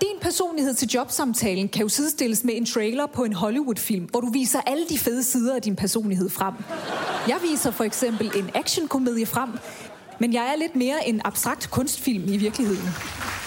Din 0.00 0.20
personlighed 0.22 0.74
til 0.74 0.88
jobsamtalen 0.88 1.68
kan 1.68 1.82
jo 1.82 1.88
sidestilles 1.88 2.44
med 2.44 2.54
en 2.56 2.66
trailer 2.66 3.06
på 3.06 3.24
en 3.24 3.32
Hollywood-film, 3.32 4.04
hvor 4.04 4.20
du 4.20 4.30
viser 4.30 4.60
alle 4.66 4.84
de 4.88 4.98
fede 4.98 5.22
sider 5.22 5.54
af 5.54 5.62
din 5.62 5.76
personlighed 5.76 6.30
frem. 6.30 6.54
Jeg 7.28 7.36
viser 7.50 7.70
for 7.70 7.84
eksempel 7.84 8.30
en 8.34 8.50
actionkomedie 8.54 9.26
frem, 9.26 9.50
men 10.18 10.32
jeg 10.32 10.52
er 10.52 10.56
lidt 10.56 10.76
mere 10.76 11.08
en 11.08 11.20
abstrakt 11.24 11.70
kunstfilm 11.70 12.24
i 12.28 12.36
virkeligheden. 12.36 12.88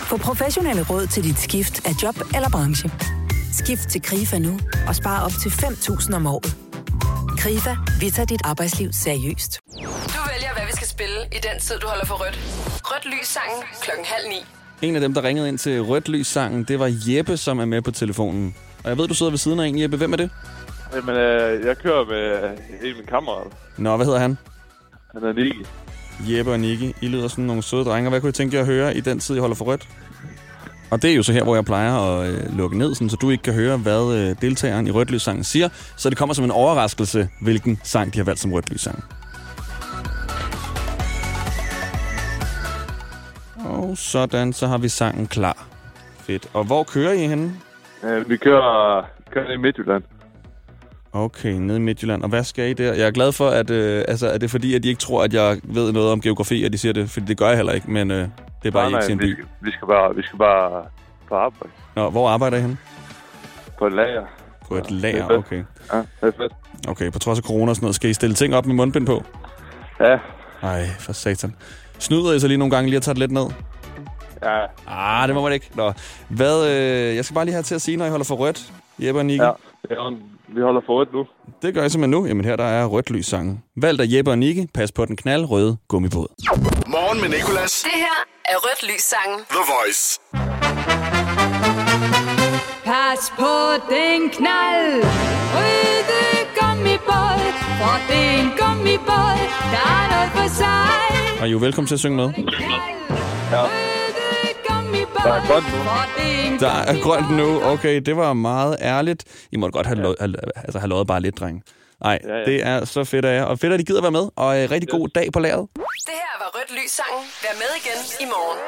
Få 0.10 0.18
professionelle 0.18 0.86
råd 0.90 1.08
til 1.08 1.24
dit 1.24 1.40
skift 1.40 1.86
af 1.86 1.92
job 2.04 2.16
eller 2.36 2.50
branche. 2.50 2.92
Skift 3.54 3.90
til 3.90 4.02
KRIFA 4.02 4.40
nu 4.40 4.60
og 4.88 4.96
spare 4.96 5.26
op 5.26 5.32
til 5.42 5.50
5.000 5.50 6.16
om 6.16 6.28
året. 6.28 6.56
KRIFA, 7.38 7.76
vi 8.00 8.10
tager 8.10 8.26
dit 8.26 8.42
arbejdsliv 8.44 8.90
seriøst. 8.94 9.60
Du 9.66 10.22
vælger, 10.32 10.54
hvad 10.54 10.66
vi 10.66 10.72
skal 10.76 10.88
spille 10.88 11.20
i 11.32 11.40
den 11.52 11.60
tid, 11.62 11.80
du 11.80 11.88
holder 11.88 12.06
for 12.06 12.16
rødt. 12.16 12.40
Rødt 12.84 13.06
lys 13.06 13.28
sangen 13.28 13.64
klokken 13.82 14.06
halv 14.06 14.30
ni. 14.30 14.57
En 14.82 14.96
af 14.96 15.02
dem, 15.02 15.14
der 15.14 15.24
ringede 15.24 15.48
ind 15.48 15.58
til 15.58 15.82
Rødt 15.82 16.10
Lys-sangen, 16.10 16.64
det 16.64 16.80
var 16.80 16.94
Jeppe, 17.08 17.38
som 17.38 17.60
er 17.60 17.66
med 17.66 17.82
på 17.82 17.92
telefonen. 17.92 18.56
Og 18.84 18.90
jeg 18.90 18.98
ved, 18.98 19.08
du 19.08 19.14
sidder 19.14 19.30
ved 19.30 19.38
siden 19.38 19.60
af 19.60 19.68
en, 19.68 19.82
Jeppe. 19.82 19.98
Hvem 19.98 20.14
er 20.14 20.18
det? 20.18 20.30
Jamen, 20.96 21.16
øh, 21.16 21.66
jeg 21.66 21.78
kører 21.78 22.06
med 22.06 22.44
øh, 22.44 22.52
en 22.82 22.90
af 22.90 22.96
mine 22.96 23.08
kammerater. 23.08 23.50
Nå, 23.78 23.96
hvad 23.96 24.06
hedder 24.06 24.20
han? 24.20 24.38
Han 25.14 25.24
er 25.24 25.34
Niki. 25.34 25.66
Jeppe 26.30 26.52
og 26.52 26.60
Nicky. 26.60 26.96
I 27.02 27.08
lyder 27.08 27.28
sådan 27.28 27.44
nogle 27.44 27.64
søde 27.64 27.86
drenge. 27.86 28.10
Hvad 28.10 28.22
kunne 28.22 28.30
I 28.30 28.34
tænke 28.34 28.56
jer 28.56 28.62
at 28.62 28.68
høre 28.68 28.98
i 28.98 29.02
den 29.02 29.20
tid, 29.20 29.36
I 29.36 29.40
holder 29.40 29.56
for 29.56 29.66
rødt? 29.66 29.88
Og 30.92 31.02
det 31.02 31.12
er 31.12 31.16
jo 31.16 31.24
så 31.24 31.34
her, 31.34 31.44
hvor 31.44 31.56
jeg 31.56 31.66
plejer 31.66 31.94
at 31.96 32.30
øh, 32.30 32.58
lukke 32.58 32.78
ned, 32.78 32.96
sådan, 32.96 33.10
så 33.10 33.16
du 33.16 33.30
ikke 33.30 33.44
kan 33.44 33.54
høre, 33.54 33.78
hvad 33.78 34.16
øh, 34.16 34.36
deltageren 34.42 34.88
i 34.88 34.92
Rødt 34.92 35.12
Lys-sangen 35.12 35.44
siger. 35.44 35.70
Så 35.96 36.10
det 36.10 36.18
kommer 36.18 36.36
som 36.36 36.46
en 36.46 36.52
overraskelse, 36.52 37.30
hvilken 37.42 37.80
sang 37.84 38.14
de 38.14 38.20
har 38.20 38.24
valgt 38.26 38.42
som 38.42 38.54
Rødt 38.54 38.72
Lys-sang. 38.72 39.04
Og 39.10 39.17
sådan, 43.98 44.54
så 44.54 44.68
har 44.68 44.78
vi 44.78 44.90
sangen 44.90 45.28
klar. 45.28 45.68
Fedt. 46.20 46.48
Og 46.54 46.64
hvor 46.64 46.84
kører 46.84 47.12
I 47.12 47.28
henne? 47.28 47.52
Øh, 48.04 48.30
vi 48.30 48.38
kører, 48.38 49.04
kører 49.32 49.52
i 49.52 49.58
Midtjylland. 49.58 50.04
Okay, 51.14 51.52
nede 51.54 51.78
i 51.78 51.82
Midtjylland. 51.82 52.24
Og 52.24 52.30
hvad 52.30 52.44
skal 52.44 52.70
I 52.70 52.74
der? 52.74 52.94
Jeg 52.94 53.08
er 53.08 53.12
glad 53.12 53.32
for, 53.32 53.50
at 53.50 53.70
øh, 53.70 54.06
altså, 54.08 54.28
er 54.28 54.38
det 54.38 54.52
fordi, 54.52 54.76
at 54.76 54.84
de 54.84 54.88
ikke 54.90 55.00
tror, 55.00 55.24
at 55.24 55.34
jeg 55.34 55.60
ved 55.64 55.92
noget 55.92 56.12
om 56.12 56.22
geografi, 56.22 56.64
at 56.66 56.74
de 56.74 56.78
siger 56.78 56.94
det? 56.94 57.10
Fordi 57.10 57.26
det 57.26 57.38
gør 57.38 57.48
jeg 57.48 57.56
heller 57.56 57.74
ikke, 57.74 57.92
men 57.92 58.12
øh, 58.12 58.18
det 58.18 58.68
er 58.68 58.72
bare 58.72 58.92
nej, 58.92 59.00
ikke 59.02 59.16
nej, 59.16 59.26
vi, 59.26 59.34
by. 59.34 59.42
skal, 59.42 59.46
vi, 59.62 59.72
skal 59.72 59.88
bare, 59.88 60.16
vi 60.16 60.22
skal 60.24 60.40
bare 60.40 60.86
på 61.30 61.36
arbejde. 61.36 61.74
Nå, 61.96 62.10
hvor 62.10 62.30
arbejder 62.30 62.58
I 62.58 62.62
henne? 62.62 62.78
På 63.80 63.88
et 63.88 63.94
lager. 63.94 64.26
På 64.68 64.76
et 64.76 64.86
er 64.86 64.92
lager, 64.92 65.28
fedt. 65.28 65.38
okay. 65.38 65.64
Ja, 65.94 65.98
det 65.98 66.06
er 66.22 66.32
fedt. 66.38 66.54
Okay, 66.88 67.12
på 67.12 67.20
trods 67.20 67.40
af 67.40 67.44
corona 67.44 67.70
og 67.70 67.76
sådan 67.76 67.86
noget, 67.86 67.96
skal 67.96 68.10
I 68.10 68.14
stille 68.14 68.36
ting 68.36 68.56
op 68.56 68.66
med 68.66 68.76
mundbind 68.76 69.06
på? 69.06 69.24
Ja. 70.00 70.18
Ej, 70.62 70.88
for 71.00 71.14
satan. 71.14 71.56
Snyder 72.00 72.34
I 72.34 72.40
så 72.40 72.48
lige 72.48 72.58
nogle 72.58 72.72
gange 72.72 72.90
lige 72.90 72.98
at 72.98 73.04
tage 73.04 73.14
det 73.14 73.20
lidt 73.20 73.32
ned? 73.32 73.46
Ja. 74.44 74.66
Ah, 74.88 75.28
det 75.28 75.36
må 75.36 75.42
man 75.42 75.54
ikke. 75.54 75.70
Nå. 75.76 75.94
Hvad, 76.30 76.68
øh, 76.70 77.16
jeg 77.16 77.26
skal 77.26 77.34
bare 77.36 77.46
lige 77.46 77.54
have 77.54 77.64
til 77.64 77.76
at 77.76 77.82
sige, 77.82 77.98
når 77.98 78.06
I 78.06 78.10
holder 78.10 78.26
for 78.26 78.36
rødt, 78.36 78.72
Jeppe 79.00 79.20
og 79.20 79.26
Nicky. 79.26 79.42
Ja, 79.42 79.52
ja 79.90 80.10
vi 80.48 80.62
holder 80.62 80.82
for 80.86 81.00
rødt 81.00 81.14
nu. 81.14 81.26
Det 81.62 81.74
gør 81.74 81.84
I 81.84 81.90
simpelthen 81.90 82.22
nu. 82.22 82.26
Jamen 82.28 82.46
her 82.46 82.56
der 82.56 82.64
er 82.64 82.86
rødt 82.86 83.10
lys 83.10 83.26
sangen. 83.26 83.64
Valgt 83.76 84.02
af 84.02 84.06
Jeppe 84.10 84.32
og 84.32 84.38
Nicky. 84.38 84.70
Pas 84.74 84.92
på 84.92 85.06
den 85.06 85.16
knaldrøde 85.16 85.78
gummibåd. 85.88 86.28
Morgen 86.88 87.22
med 87.22 87.30
Nicolas. 87.30 87.82
Det 87.84 87.92
her 87.96 88.18
er 88.46 88.56
Rødt 88.56 88.84
lys 88.94 89.02
sangen. 89.02 89.40
The 89.50 89.64
Voice. 89.74 90.20
Pas 92.86 93.34
på 93.40 93.54
den 93.90 94.30
knald, 94.30 95.04
røde 95.56 96.08
gummibåd, 96.60 97.42
for 97.80 97.96
det 98.10 98.22
er 98.26 98.40
en 98.42 98.52
gummibåd, 98.60 99.40
der 99.74 99.84
er 100.00 100.06
noget 100.14 100.32
for 100.32 100.56
sig. 100.56 101.42
Og 101.42 101.48
I 101.48 101.50
er 101.50 101.52
jo 101.52 101.58
velkommen 101.58 101.88
til 101.88 101.96
at 101.96 102.00
synge 102.00 102.18
med. 102.18 102.30
Ja. 103.52 103.87
Der 105.28 105.34
er 105.34 105.48
godt 105.48 105.64
nu. 105.72 105.78
Er 105.80 106.58
Der 106.60 106.92
er 106.92 107.02
grønt 107.02 107.32
nu. 107.38 107.64
Okay, 107.64 108.02
det 108.02 108.18
var 108.18 108.34
meget 108.34 108.78
ærligt. 108.82 109.24
I 109.52 109.58
måtte 109.58 109.72
godt 109.72 109.88
have, 109.88 110.00
lo- 110.02 110.16
have, 110.20 110.34
altså, 110.56 110.80
have 110.80 110.90
lovet 110.90 111.08
bare 111.08 111.22
lidt, 111.22 111.40
dreng. 111.40 111.64
Nej, 112.04 112.20
ja, 112.24 112.30
Ja, 112.30 112.34
ja. 112.34 112.40
ja. 112.40 112.46
det 112.52 112.66
er 112.68 112.86
så 112.86 113.04
fedt 113.04 113.26
af 113.26 113.36
jer. 113.38 113.44
Og 113.44 113.60
fedt, 113.60 113.74
at 113.74 113.80
I 113.80 113.84
gider 113.84 114.02
være 114.02 114.12
med. 114.12 114.28
Og 114.36 114.64
øh, 114.64 114.72
rigtig 114.72 114.90
god 114.90 115.08
dag 115.16 115.30
på 115.34 115.40
lageret. 115.40 115.68
Det 115.76 115.84
her 116.08 116.34
var 116.40 116.50
Rødt 116.56 116.72
lys 116.72 116.92
sangen. 116.92 117.26
Vær 117.44 117.54
med 117.54 117.72
igen 117.82 118.00
i 118.20 118.26
morgen. 118.26 118.60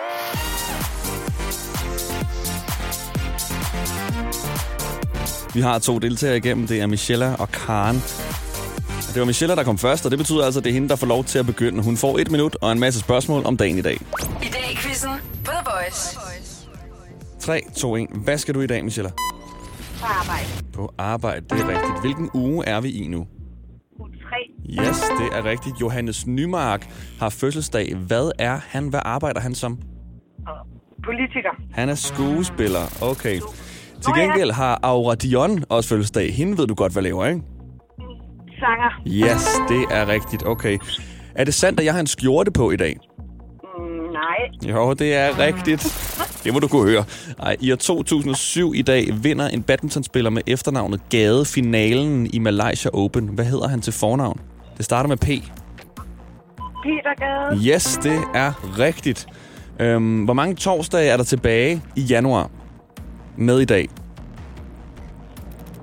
Vi 5.53 5.61
har 5.61 5.79
to 5.79 5.99
deltagere 5.99 6.37
igennem. 6.37 6.67
Det 6.67 6.79
er 6.81 6.87
Michelle 6.87 7.35
og 7.39 7.51
Karen. 7.51 7.95
Det 9.13 9.19
var 9.19 9.25
Michelle, 9.25 9.55
der 9.55 9.63
kom 9.63 9.77
først, 9.77 10.05
og 10.05 10.11
det 10.11 10.19
betyder 10.19 10.45
altså, 10.45 10.59
at 10.59 10.63
det 10.63 10.69
er 10.69 10.73
hende, 10.73 10.89
der 10.89 10.95
får 10.95 11.07
lov 11.07 11.23
til 11.23 11.39
at 11.39 11.45
begynde. 11.45 11.83
Hun 11.83 11.97
får 11.97 12.19
et 12.19 12.31
minut 12.31 12.57
og 12.61 12.71
en 12.71 12.79
masse 12.79 12.99
spørgsmål 12.99 13.45
om 13.45 13.57
dagen 13.57 13.77
i 13.77 13.81
dag. 13.81 13.93
I 14.43 14.47
dag 14.53 14.71
i 14.71 14.75
quizzen 14.75 15.09
på 15.45 15.51
The 15.51 15.61
Voice. 15.65 16.19
3, 17.39 17.61
2, 17.75 17.95
1. 17.95 18.07
Hvad 18.23 18.37
skal 18.37 18.55
du 18.55 18.61
i 18.61 18.67
dag, 18.67 18.83
Michelle? 18.83 19.11
På 19.99 20.05
arbejde. 20.05 20.47
På 20.73 20.93
arbejde, 20.97 21.41
det 21.41 21.51
er 21.61 21.67
rigtigt. 21.67 22.01
Hvilken 22.01 22.29
uge 22.33 22.65
er 22.65 22.81
vi 22.81 22.89
i 22.91 23.07
nu? 23.07 23.27
Uge 23.99 24.09
3. 24.09 24.87
Yes, 24.89 24.97
det 24.99 25.37
er 25.37 25.43
rigtigt. 25.45 25.81
Johannes 25.81 26.27
Nymark 26.27 26.89
har 27.19 27.29
fødselsdag. 27.29 27.95
Hvad 27.95 28.31
er 28.39 28.59
han? 28.69 28.87
Hvad 28.87 28.99
arbejder 29.05 29.39
han 29.39 29.55
som? 29.55 29.79
Politiker. 31.05 31.49
Han 31.71 31.89
er 31.89 31.95
skuespiller. 31.95 32.97
Okay. 33.01 33.39
Til 34.01 34.13
gengæld 34.17 34.51
har 34.51 34.79
Aura 34.83 35.15
Dion 35.15 35.63
også 35.69 35.89
fødselsdag. 35.89 36.33
Hende 36.35 36.57
ved 36.57 36.67
du 36.67 36.73
godt, 36.73 36.93
hvad 36.93 37.03
laver, 37.03 37.25
ikke? 37.25 37.41
Sanger. 38.59 39.01
Yes, 39.07 39.47
det 39.69 39.97
er 39.97 40.07
rigtigt. 40.07 40.45
Okay. 40.45 40.77
Er 41.35 41.43
det 41.43 41.53
sandt, 41.53 41.79
at 41.79 41.85
jeg 41.85 41.93
har 41.93 41.99
en 41.99 42.07
skjorte 42.07 42.51
på 42.51 42.71
i 42.71 42.75
dag? 42.75 42.97
Nej. 44.61 44.71
Jo, 44.71 44.93
det 44.93 45.15
er 45.15 45.39
rigtigt. 45.39 45.83
Det 46.43 46.53
må 46.53 46.59
du 46.59 46.67
kunne 46.67 46.89
høre. 46.91 47.03
Ej, 47.39 47.57
I 47.59 47.71
år 47.71 47.75
2007 47.75 48.73
i 48.73 48.81
dag 48.81 49.09
vinder 49.23 49.47
en 49.47 49.63
badmintonspiller 49.63 50.29
med 50.29 50.41
efternavnet 50.47 51.01
Gade 51.09 51.45
finalen 51.45 52.29
i 52.33 52.39
Malaysia 52.39 52.91
Open. 52.93 53.27
Hvad 53.27 53.45
hedder 53.45 53.67
han 53.67 53.81
til 53.81 53.93
fornavn? 53.93 54.39
Det 54.77 54.85
starter 54.85 55.07
med 55.07 55.17
P. 55.17 55.25
Peter 56.83 57.13
Gade. 57.19 57.61
Yes, 57.75 57.99
det 58.03 58.19
er 58.35 58.77
rigtigt. 58.79 59.27
Øhm, 59.79 60.23
hvor 60.23 60.33
mange 60.33 60.55
torsdage 60.55 61.09
er 61.09 61.17
der 61.17 61.23
tilbage 61.23 61.81
i 61.95 62.01
januar 62.01 62.49
med 63.37 63.59
i 63.59 63.65
dag? 63.65 63.89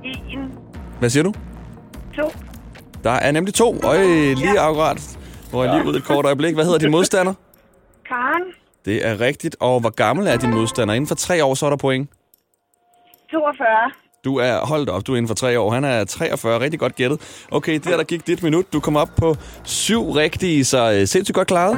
En. 0.04 0.38
Hvad 0.98 1.10
siger 1.10 1.22
du? 1.24 1.32
To. 2.16 2.32
Der 3.04 3.10
er 3.10 3.32
nemlig 3.32 3.54
to. 3.54 3.80
Øj, 3.84 4.02
lige 4.34 4.60
akkurat. 4.60 5.18
Hvor 5.50 5.64
jeg 5.64 5.74
lige 5.74 5.88
ud 5.88 5.96
et 5.96 6.04
kort 6.04 6.24
øjeblik. 6.24 6.54
Hvad 6.54 6.64
hedder 6.64 6.78
din 6.78 6.90
modstander? 6.90 7.34
Karen. 8.08 8.42
Det 8.84 9.06
er 9.06 9.20
rigtigt. 9.20 9.56
Og 9.60 9.80
hvor 9.80 9.90
gammel 9.90 10.26
er 10.26 10.36
din 10.36 10.50
modstander? 10.50 10.94
Inden 10.94 11.08
for 11.08 11.14
tre 11.14 11.44
år, 11.44 11.54
så 11.54 11.66
er 11.66 11.70
der 11.70 11.76
point. 11.76 12.10
42. 13.30 13.66
Du 14.24 14.36
er, 14.38 14.66
hold 14.66 14.86
da 14.86 14.92
op, 14.92 15.06
du 15.06 15.12
er 15.12 15.16
inden 15.16 15.28
for 15.28 15.34
tre 15.34 15.60
år. 15.60 15.70
Han 15.70 15.84
er 15.84 16.04
43, 16.04 16.60
rigtig 16.60 16.80
godt 16.80 16.96
gættet. 16.96 17.46
Okay, 17.50 17.80
der 17.84 17.96
der 17.96 18.04
gik 18.04 18.26
dit 18.26 18.42
minut. 18.42 18.72
Du 18.72 18.80
kom 18.80 18.96
op 18.96 19.08
på 19.16 19.36
syv 19.64 20.10
rigtige, 20.10 20.64
så 20.64 20.92
øh, 20.92 21.06
sindssygt 21.06 21.34
godt 21.34 21.48
klaret. 21.48 21.74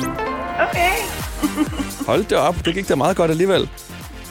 Okay. 0.68 0.90
Hold 2.06 2.24
det 2.24 2.38
op, 2.38 2.54
det 2.64 2.74
gik 2.74 2.88
da 2.88 2.94
meget 2.94 3.16
godt 3.16 3.30
alligevel. 3.30 3.68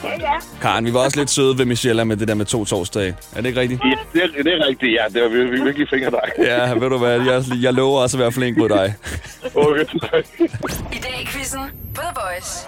Ja, 0.03 0.09
ja. 0.09 0.39
Karen, 0.61 0.85
vi 0.85 0.93
var 0.93 0.99
også 0.99 1.17
lidt 1.19 1.29
søde 1.29 1.57
ved 1.57 1.65
Michelle 1.65 2.05
med 2.05 2.17
det 2.17 2.27
der 2.27 2.33
med 2.35 2.45
to 2.45 2.65
torsdage. 2.65 3.15
Er 3.35 3.41
det 3.41 3.45
ikke 3.49 3.59
rigtigt? 3.59 3.81
Ja, 3.85 4.19
det 4.19 4.23
er, 4.37 4.43
det 4.43 4.53
er 4.53 4.67
rigtigt, 4.67 4.93
ja. 4.93 5.05
Det 5.13 5.21
var 5.21 5.29
virkelig, 5.29 5.65
virkelig 5.65 5.87
fingerdag. 5.89 6.29
Ja, 6.37 6.73
ved 6.73 6.89
du 6.89 6.97
hvad, 6.97 7.21
jeg, 7.21 7.43
jeg 7.61 7.73
lover 7.73 8.01
også 8.01 8.17
at 8.17 8.21
være 8.21 8.31
flink 8.31 8.57
mod 8.57 8.69
dig. 8.69 8.95
Okay, 9.55 9.83
I 10.93 10.97
dag 11.03 11.19
i 11.21 11.25
quizzen 11.25 11.59
The 11.95 12.07
Voice. 12.15 12.67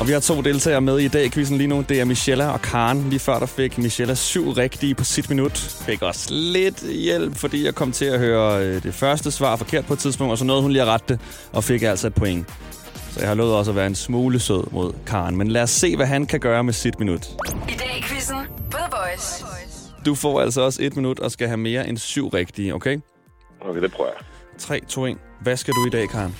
Og 0.00 0.08
vi 0.08 0.12
har 0.12 0.20
to 0.20 0.40
deltagere 0.40 0.80
med 0.80 0.98
i 0.98 1.08
dag 1.08 1.24
i 1.24 1.28
quizzen 1.30 1.58
lige 1.58 1.68
nu. 1.68 1.84
Det 1.88 2.00
er 2.00 2.04
Michelle 2.04 2.48
og 2.50 2.62
Karen. 2.62 3.06
Lige 3.10 3.20
før 3.20 3.38
der 3.38 3.46
fik 3.46 3.78
Michelle 3.78 4.16
syv 4.16 4.50
rigtige 4.50 4.94
på 4.94 5.04
sit 5.04 5.28
minut. 5.30 5.58
Fik 5.86 6.02
også 6.02 6.28
lidt 6.30 6.82
hjælp, 6.92 7.36
fordi 7.36 7.64
jeg 7.64 7.74
kom 7.74 7.92
til 7.92 8.04
at 8.04 8.18
høre 8.18 8.64
øh, 8.64 8.82
det 8.82 8.94
første 8.94 9.30
svar 9.30 9.56
forkert 9.56 9.86
på 9.86 9.92
et 9.92 9.98
tidspunkt, 9.98 10.30
og 10.32 10.38
så 10.38 10.44
nåede 10.44 10.62
hun 10.62 10.72
lige 10.72 10.82
at 10.82 10.88
rette 10.88 11.06
det, 11.08 11.20
og 11.52 11.64
fik 11.64 11.82
altså 11.82 12.06
et 12.06 12.14
point. 12.14 12.48
Så 13.20 13.24
jeg 13.24 13.30
har 13.30 13.34
lovet 13.36 13.54
også 13.54 13.70
at 13.70 13.76
være 13.76 13.86
en 13.86 13.94
smule 13.94 14.38
sød 14.38 14.64
mod 14.72 14.92
Karen. 15.06 15.36
Men 15.36 15.48
lad 15.48 15.62
os 15.62 15.70
se, 15.70 15.96
hvad 15.96 16.06
han 16.06 16.26
kan 16.26 16.40
gøre 16.40 16.64
med 16.64 16.72
sit 16.72 16.98
minut. 16.98 17.26
I 17.68 17.72
dag 17.72 17.98
i 17.98 18.02
quizzen 18.02 18.36
på 18.70 18.76
The 18.76 18.86
Voice. 18.90 19.44
Du 20.06 20.14
får 20.14 20.40
altså 20.40 20.60
også 20.60 20.82
et 20.82 20.96
minut 20.96 21.20
og 21.20 21.30
skal 21.30 21.46
have 21.48 21.56
mere 21.56 21.88
end 21.88 21.98
syv 21.98 22.28
rigtige, 22.28 22.74
okay? 22.74 22.98
Okay, 23.60 23.82
det 23.82 23.92
prøver 23.92 24.10
jeg. 24.10 24.24
3, 24.58 24.80
2, 24.88 25.04
1. 25.06 25.16
Hvad 25.40 25.56
skal 25.56 25.74
du 25.74 25.86
i 25.86 25.90
dag, 25.90 26.08
Karen? 26.08 26.36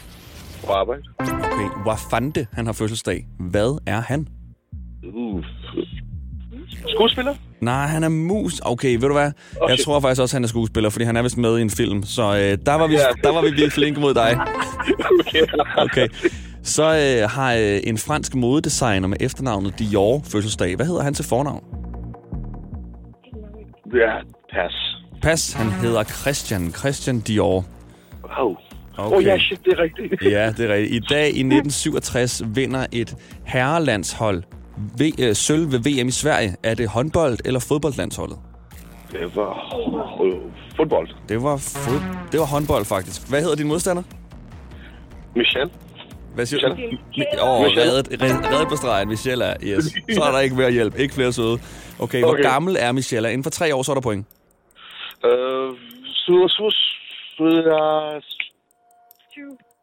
På 0.66 0.72
arbejde. 0.72 1.02
Okay, 1.18 1.68
Wafande, 1.86 2.46
han 2.52 2.66
har 2.66 2.72
fødselsdag. 2.72 3.26
Hvad 3.38 3.78
er 3.86 4.00
han? 4.00 4.26
Uh. 5.14 5.44
Skuespiller? 6.88 7.34
Nej, 7.60 7.86
han 7.86 8.04
er 8.04 8.08
mus. 8.08 8.60
Okay, 8.64 8.92
ved 8.92 9.00
du 9.08 9.12
hvad? 9.12 9.32
Okay. 9.60 9.70
Jeg 9.76 9.84
tror 9.84 10.00
faktisk 10.00 10.22
også, 10.22 10.36
han 10.36 10.44
er 10.44 10.48
skuespiller, 10.48 10.90
fordi 10.90 11.04
han 11.04 11.16
er 11.16 11.22
vist 11.22 11.36
med 11.38 11.58
i 11.58 11.62
en 11.62 11.70
film. 11.70 12.02
Så 12.02 12.22
øh, 12.22 12.58
der, 12.66 12.74
var 12.74 12.86
vi, 12.86 12.94
Ja. 12.94 13.00
der 13.22 13.32
var 13.32 13.40
vi 13.40 13.46
virkelig 13.46 13.72
flinke 13.72 14.00
mod 14.00 14.14
dig. 14.14 14.38
Okay. 15.20 15.42
Okay. 15.76 16.08
Så 16.62 16.82
øh, 16.84 17.30
har 17.30 17.54
øh, 17.54 17.80
en 17.84 17.98
fransk 17.98 18.34
modedesigner 18.34 19.08
med 19.08 19.16
efternavnet 19.20 19.78
Dior 19.78 20.22
fødselsdag. 20.32 20.76
Hvad 20.76 20.86
hedder 20.86 21.02
han 21.02 21.14
til 21.14 21.24
fornavn? 21.24 21.64
Ja, 23.94 24.12
pas. 24.52 24.96
Pas, 25.22 25.52
han 25.52 25.70
hedder 25.70 26.04
Christian. 26.04 26.72
Christian 26.72 27.20
Dior. 27.20 27.64
Wow. 28.38 28.56
Okay. 28.98 29.16
Oh 29.16 29.24
ja, 29.24 29.38
shit, 29.38 29.64
det 29.64 29.72
er 29.72 29.82
rigtigt. 29.82 30.22
Ja, 30.32 30.52
det 30.56 30.70
er 30.70 30.74
rigtigt. 30.74 31.04
I 31.04 31.06
dag 31.14 31.24
i 31.26 31.40
1967 31.40 32.42
vinder 32.54 32.86
et 32.92 33.16
herrelandshold 33.44 34.42
v- 35.00 35.22
øh, 35.22 35.34
sølv 35.34 35.72
ved 35.72 35.78
VM 35.78 36.08
i 36.08 36.10
Sverige. 36.10 36.56
Er 36.62 36.74
det 36.74 36.88
håndbold 36.88 37.38
eller 37.44 37.60
fodboldlandsholdet? 37.60 38.38
Det 39.12 39.36
var 39.36 39.74
øh, 40.24 40.32
fodbold. 40.76 41.08
Det 41.28 41.42
var, 41.42 41.56
fod- 41.56 42.28
det 42.32 42.40
var 42.40 42.46
håndbold, 42.46 42.84
faktisk. 42.84 43.28
Hvad 43.28 43.40
hedder 43.42 43.56
din 43.56 43.68
modstander? 43.68 44.02
Michel. 45.36 45.70
Hvad 46.34 46.46
siger 46.46 46.68
du? 46.68 46.74
Åh, 47.42 47.60
oh, 47.60 47.66
reddet, 47.66 48.22
reddet, 48.22 48.68
på 48.68 48.76
stregen. 48.76 49.08
Michelle 49.08 49.44
er, 49.44 49.56
yes. 49.62 49.84
Så 50.14 50.22
er 50.22 50.30
der 50.32 50.38
ikke 50.38 50.56
mere 50.56 50.70
hjælp. 50.70 50.98
Ikke 50.98 51.14
flere 51.14 51.32
søde. 51.32 51.58
Okay, 51.98 52.20
hvor 52.20 52.32
Okay. 52.32 52.42
gammel 52.42 52.76
er 52.78 52.92
Michelle? 52.92 53.32
Inden 53.32 53.42
for 53.42 53.50
tre 53.50 53.74
år, 53.74 53.82
så 53.82 53.92
er 53.92 53.94
der 53.94 54.00
point. 54.00 54.26
Øh, 55.24 55.70
Syd, 56.14 56.34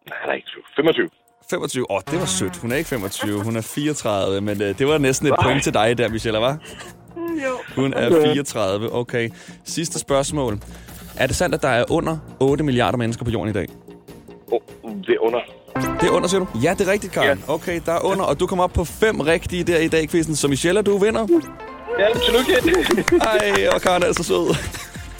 Nej, 0.10 0.18
nej, 0.26 0.36
ikke 0.36 0.48
25. 0.76 1.10
25. 1.50 1.92
Åh, 1.92 1.96
oh, 1.96 2.02
det 2.12 2.20
var 2.20 2.26
sødt. 2.26 2.58
Hun 2.58 2.72
er 2.72 2.76
ikke 2.76 2.88
25, 2.90 3.44
hun 3.44 3.56
er 3.56 3.62
34. 3.62 4.42
Men 4.42 4.62
uh, 4.62 4.68
det 4.68 4.88
var 4.88 4.98
næsten 4.98 5.28
et 5.28 5.34
point 5.44 5.64
til 5.64 5.74
dig 5.74 5.98
der, 5.98 6.10
Michelle, 6.10 6.40
var? 6.40 6.58
Jo. 7.18 7.82
Hun 7.82 7.94
er 7.94 8.10
34. 8.10 8.94
Okay. 8.94 9.30
Sidste 9.64 10.00
spørgsmål. 10.00 10.60
Er 11.18 11.28
det 11.28 11.36
sandt, 11.36 11.56
at 11.56 11.62
der 11.62 11.68
er 11.70 11.86
under 11.92 12.18
8 12.40 12.64
milliarder 12.64 12.98
mennesker 12.98 13.26
på 13.26 13.32
jorden 13.32 13.50
i 13.50 13.54
dag? 13.54 13.68
Oh, 14.52 14.62
det 15.08 15.10
er 15.10 15.20
under. 15.20 15.40
Det 16.02 16.08
er 16.08 16.12
under, 16.12 16.28
siger 16.28 16.40
du? 16.40 16.48
Ja, 16.64 16.76
det 16.78 16.88
er 16.88 16.92
rigtigt, 16.92 17.14
Karen. 17.14 17.44
Okay, 17.48 17.82
der 17.86 17.92
er 17.92 18.06
under, 18.06 18.26
og 18.26 18.40
du 18.40 18.48
kommer 18.48 18.64
op 18.64 18.74
på 18.74 18.84
fem 18.86 19.20
rigtige 19.20 19.64
der 19.64 19.80
i 19.80 19.88
dag, 19.88 20.10
quizzen. 20.10 20.36
Så 20.36 20.48
Michelle, 20.48 20.82
du 20.82 20.98
vinder. 20.98 21.28
Ja, 22.00 22.08
tillykke. 22.26 23.06
Ej, 23.22 23.68
og 23.74 23.82
Karen 23.82 24.04
er 24.04 24.14
så 24.14 24.24
sød. 24.24 24.56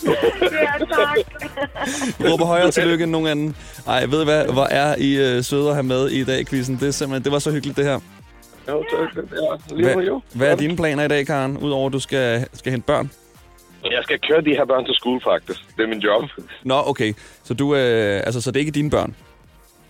Ja, 0.04 0.86
tak. 0.96 1.18
Råber 2.32 2.46
højere 2.46 2.72
tillykke 2.72 3.04
end 3.04 3.12
nogen 3.12 3.28
anden. 3.28 3.56
Ej, 3.88 4.06
ved 4.06 4.22
I 4.22 4.24
hvad? 4.26 4.46
Hvor 4.46 4.64
er 4.64 4.96
I 4.98 5.16
øh, 5.16 5.44
søde 5.44 5.68
at 5.70 5.74
have 5.74 5.84
med 5.84 6.08
i 6.10 6.24
dag, 6.24 6.48
quizzen. 6.48 6.76
Det, 6.76 6.88
er 6.88 6.92
simpelthen, 6.92 7.24
det 7.24 7.32
var 7.32 7.40
så 7.40 7.52
hyggeligt, 7.52 7.78
det 7.78 7.86
her. 7.86 8.00
Jo, 8.70 8.84
tak. 8.92 9.26
Ja, 9.80 10.00
jo. 10.00 10.22
hvad 10.36 10.52
er 10.52 10.56
dine 10.56 10.76
planer 10.76 11.04
i 11.04 11.08
dag, 11.08 11.26
Karen? 11.26 11.58
Udover 11.58 11.88
at 11.88 11.94
du 11.94 12.00
skal, 12.00 12.48
skal 12.54 12.72
hente 12.72 12.86
børn? 12.86 13.12
Jeg 13.84 14.00
skal 14.04 14.20
køre 14.20 14.42
de 14.42 14.50
her 14.50 14.66
børn 14.66 14.86
til 14.86 14.96
skole, 14.96 15.22
faktisk. 15.24 15.60
Det 15.78 15.84
er 15.84 15.88
min 15.88 16.00
job. 16.00 16.24
Nå, 16.64 16.84
okay. 16.86 17.14
Så, 17.44 17.54
du, 17.54 17.76
øh, 17.76 18.22
altså, 18.26 18.42
så 18.42 18.52
det 18.52 18.56
er 18.56 18.60
ikke 18.60 18.72
dine 18.72 18.90
børn? 18.90 19.16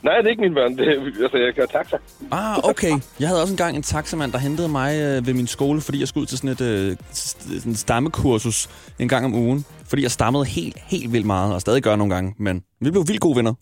Nej, 0.04 0.18
det 0.18 0.26
er 0.26 0.30
ikke 0.30 0.42
mine 0.42 0.56
børn. 0.56 0.78
Det 0.78 0.88
er, 0.88 1.24
altså, 1.24 1.38
jeg 1.38 1.56
kører 1.56 1.68
taxa. 1.68 1.98
Ah, 2.32 2.58
okay. 2.70 2.94
Jeg 3.20 3.28
havde 3.28 3.42
også 3.42 3.54
engang 3.54 3.76
en 3.76 3.82
taxamand, 3.82 4.32
der 4.32 4.38
hentede 4.38 4.70
mig 4.70 4.92
øh, 5.06 5.28
ved 5.28 5.34
min 5.34 5.48
skole, 5.48 5.82
fordi 5.82 6.00
jeg 6.00 6.08
skulle 6.08 6.22
ud 6.22 6.28
til 6.28 6.38
sådan 6.38 6.50
et 6.50 6.62
øh, 6.62 6.96
sådan 7.12 7.72
et 7.72 7.78
stammekursus 7.78 8.70
en 9.00 9.08
gang 9.08 9.26
om 9.26 9.34
ugen. 9.36 9.66
Fordi 9.90 10.02
jeg 10.04 10.12
stammede 10.12 10.46
helt, 10.46 10.78
helt 10.92 11.14
vildt 11.14 11.26
meget, 11.26 11.54
og 11.54 11.62
stadig 11.62 11.84
gør 11.84 11.96
nogle 11.96 12.14
gange. 12.16 12.36
Men 12.40 12.64
vi 12.82 12.92
blev 12.92 13.04
vildt 13.08 13.22
gode 13.22 13.36
venner. 13.38 13.54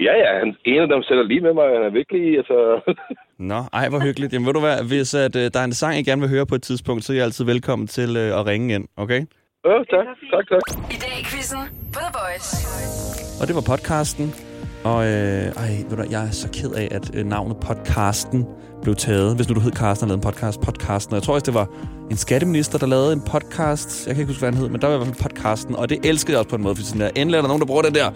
Ja, 0.00 0.14
ja. 0.22 0.38
Han, 0.38 0.56
en 0.64 0.80
af 0.82 0.88
dem 0.88 1.02
sætter 1.02 1.24
lige 1.24 1.40
med 1.40 1.54
mig. 1.54 1.64
Han 1.76 1.82
er 1.88 1.92
virkelig, 2.00 2.36
altså... 2.36 2.58
Nå, 3.52 3.60
ej, 3.72 3.88
hvor 3.88 4.00
hyggeligt. 4.00 4.32
Jamen, 4.32 4.46
ved 4.46 4.54
du 4.54 4.60
hvad, 4.60 4.76
hvis 4.88 5.14
at, 5.14 5.36
øh, 5.36 5.50
der 5.54 5.60
er 5.60 5.64
en 5.64 5.72
sang, 5.72 5.96
jeg 5.96 6.04
gerne 6.04 6.20
vil 6.20 6.30
høre 6.30 6.46
på 6.46 6.54
et 6.54 6.62
tidspunkt, 6.62 7.04
så 7.04 7.12
er 7.12 7.16
jeg 7.16 7.24
altid 7.24 7.44
velkommen 7.44 7.88
til 7.88 8.16
øh, 8.16 8.38
at 8.38 8.46
ringe 8.46 8.74
ind, 8.74 8.84
okay? 8.96 9.20
Ja, 9.64 9.76
tak. 9.94 10.06
Tak, 10.32 10.44
tak. 10.52 10.62
I 10.94 10.96
dag 11.04 11.14
i 11.20 11.24
quizzen 11.30 11.62
The 11.96 12.06
Voice. 12.18 12.50
Og 13.40 13.46
det 13.48 13.54
var 13.54 13.64
podcasten. 13.72 14.26
Og 14.84 15.06
øh, 15.06 15.52
ej, 15.56 15.84
ved 15.88 15.96
du, 15.96 16.04
jeg 16.10 16.26
er 16.26 16.30
så 16.30 16.48
ked 16.52 16.70
af, 16.70 16.88
at 16.90 17.10
øh, 17.14 17.26
navnet 17.26 17.56
podcasten 17.56 18.46
blev 18.82 18.94
taget. 18.94 19.36
Hvis 19.36 19.48
nu 19.48 19.54
du 19.54 19.60
hed 19.60 19.72
Carsten 19.72 20.04
og 20.04 20.08
lavede 20.08 20.26
en 20.26 20.32
podcast, 20.32 20.60
podcasten. 20.60 21.12
Og 21.12 21.16
jeg 21.16 21.22
tror 21.22 21.34
også, 21.34 21.44
det 21.46 21.54
var 21.54 21.68
en 22.10 22.16
skatteminister, 22.16 22.78
der 22.78 22.86
lavede 22.86 23.12
en 23.12 23.20
podcast. 23.20 24.06
Jeg 24.06 24.14
kan 24.14 24.22
ikke 24.22 24.30
huske, 24.30 24.40
hvad 24.40 24.52
han 24.52 24.58
hed, 24.60 24.68
men 24.68 24.80
der 24.80 24.86
var 24.86 24.94
i 24.94 24.96
hvert 24.96 25.16
fald 25.16 25.30
podcasten. 25.30 25.76
Og 25.76 25.88
det 25.88 25.98
elskede 26.04 26.32
jeg 26.32 26.38
også 26.38 26.48
på 26.48 26.56
en 26.56 26.62
måde, 26.62 26.74
fordi 26.74 26.86
sådan 26.86 27.00
der, 27.00 27.10
endelig 27.14 27.38
er 27.38 27.40
der 27.40 27.48
nogen, 27.48 27.60
der 27.60 27.66
bruger 27.66 27.82
den 27.82 27.94
der. 27.94 28.10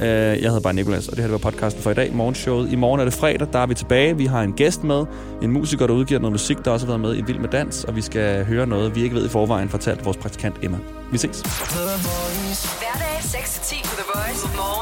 Øh, 0.00 0.06
jeg 0.42 0.48
hedder 0.50 0.60
bare 0.60 0.74
Nikolas, 0.74 1.08
og 1.08 1.16
det 1.16 1.24
her 1.24 1.32
det 1.32 1.42
var 1.44 1.50
podcasten 1.50 1.82
for 1.82 1.90
i 1.90 1.94
dag, 1.94 2.14
morgenshowet. 2.14 2.72
I 2.72 2.76
morgen 2.76 3.00
er 3.00 3.04
det 3.04 3.14
fredag, 3.14 3.48
der 3.52 3.58
er 3.58 3.66
vi 3.66 3.74
tilbage. 3.74 4.16
Vi 4.16 4.26
har 4.26 4.42
en 4.42 4.52
gæst 4.52 4.84
med, 4.84 5.04
en 5.42 5.50
musiker, 5.52 5.86
der 5.86 5.94
udgiver 5.94 6.20
noget 6.20 6.32
musik, 6.32 6.56
der 6.64 6.70
også 6.70 6.86
har 6.86 6.90
været 6.90 7.00
med 7.00 7.16
i 7.16 7.22
Vild 7.26 7.38
med 7.38 7.48
Dans. 7.48 7.84
Og 7.84 7.96
vi 7.96 8.00
skal 8.00 8.44
høre 8.44 8.66
noget, 8.66 8.94
vi 8.96 9.02
ikke 9.02 9.14
ved 9.14 9.26
i 9.26 9.28
forvejen, 9.28 9.68
fortalt 9.68 10.04
vores 10.04 10.16
praktikant 10.16 10.56
Emma. 10.62 10.78
Vi 11.12 11.18
ses. 11.18 11.40
Hverdag 11.40 13.18
6-10 13.18 13.82
på 13.88 13.94
The 13.94 14.04
Voice. 14.14 14.56
Morgen 14.56 14.81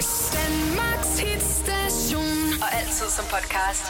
Danmarks 0.00 1.18
hitstation. 1.18 2.62
Og 2.62 2.74
altid 2.74 3.08
som 3.16 3.24
podcast. 3.24 3.84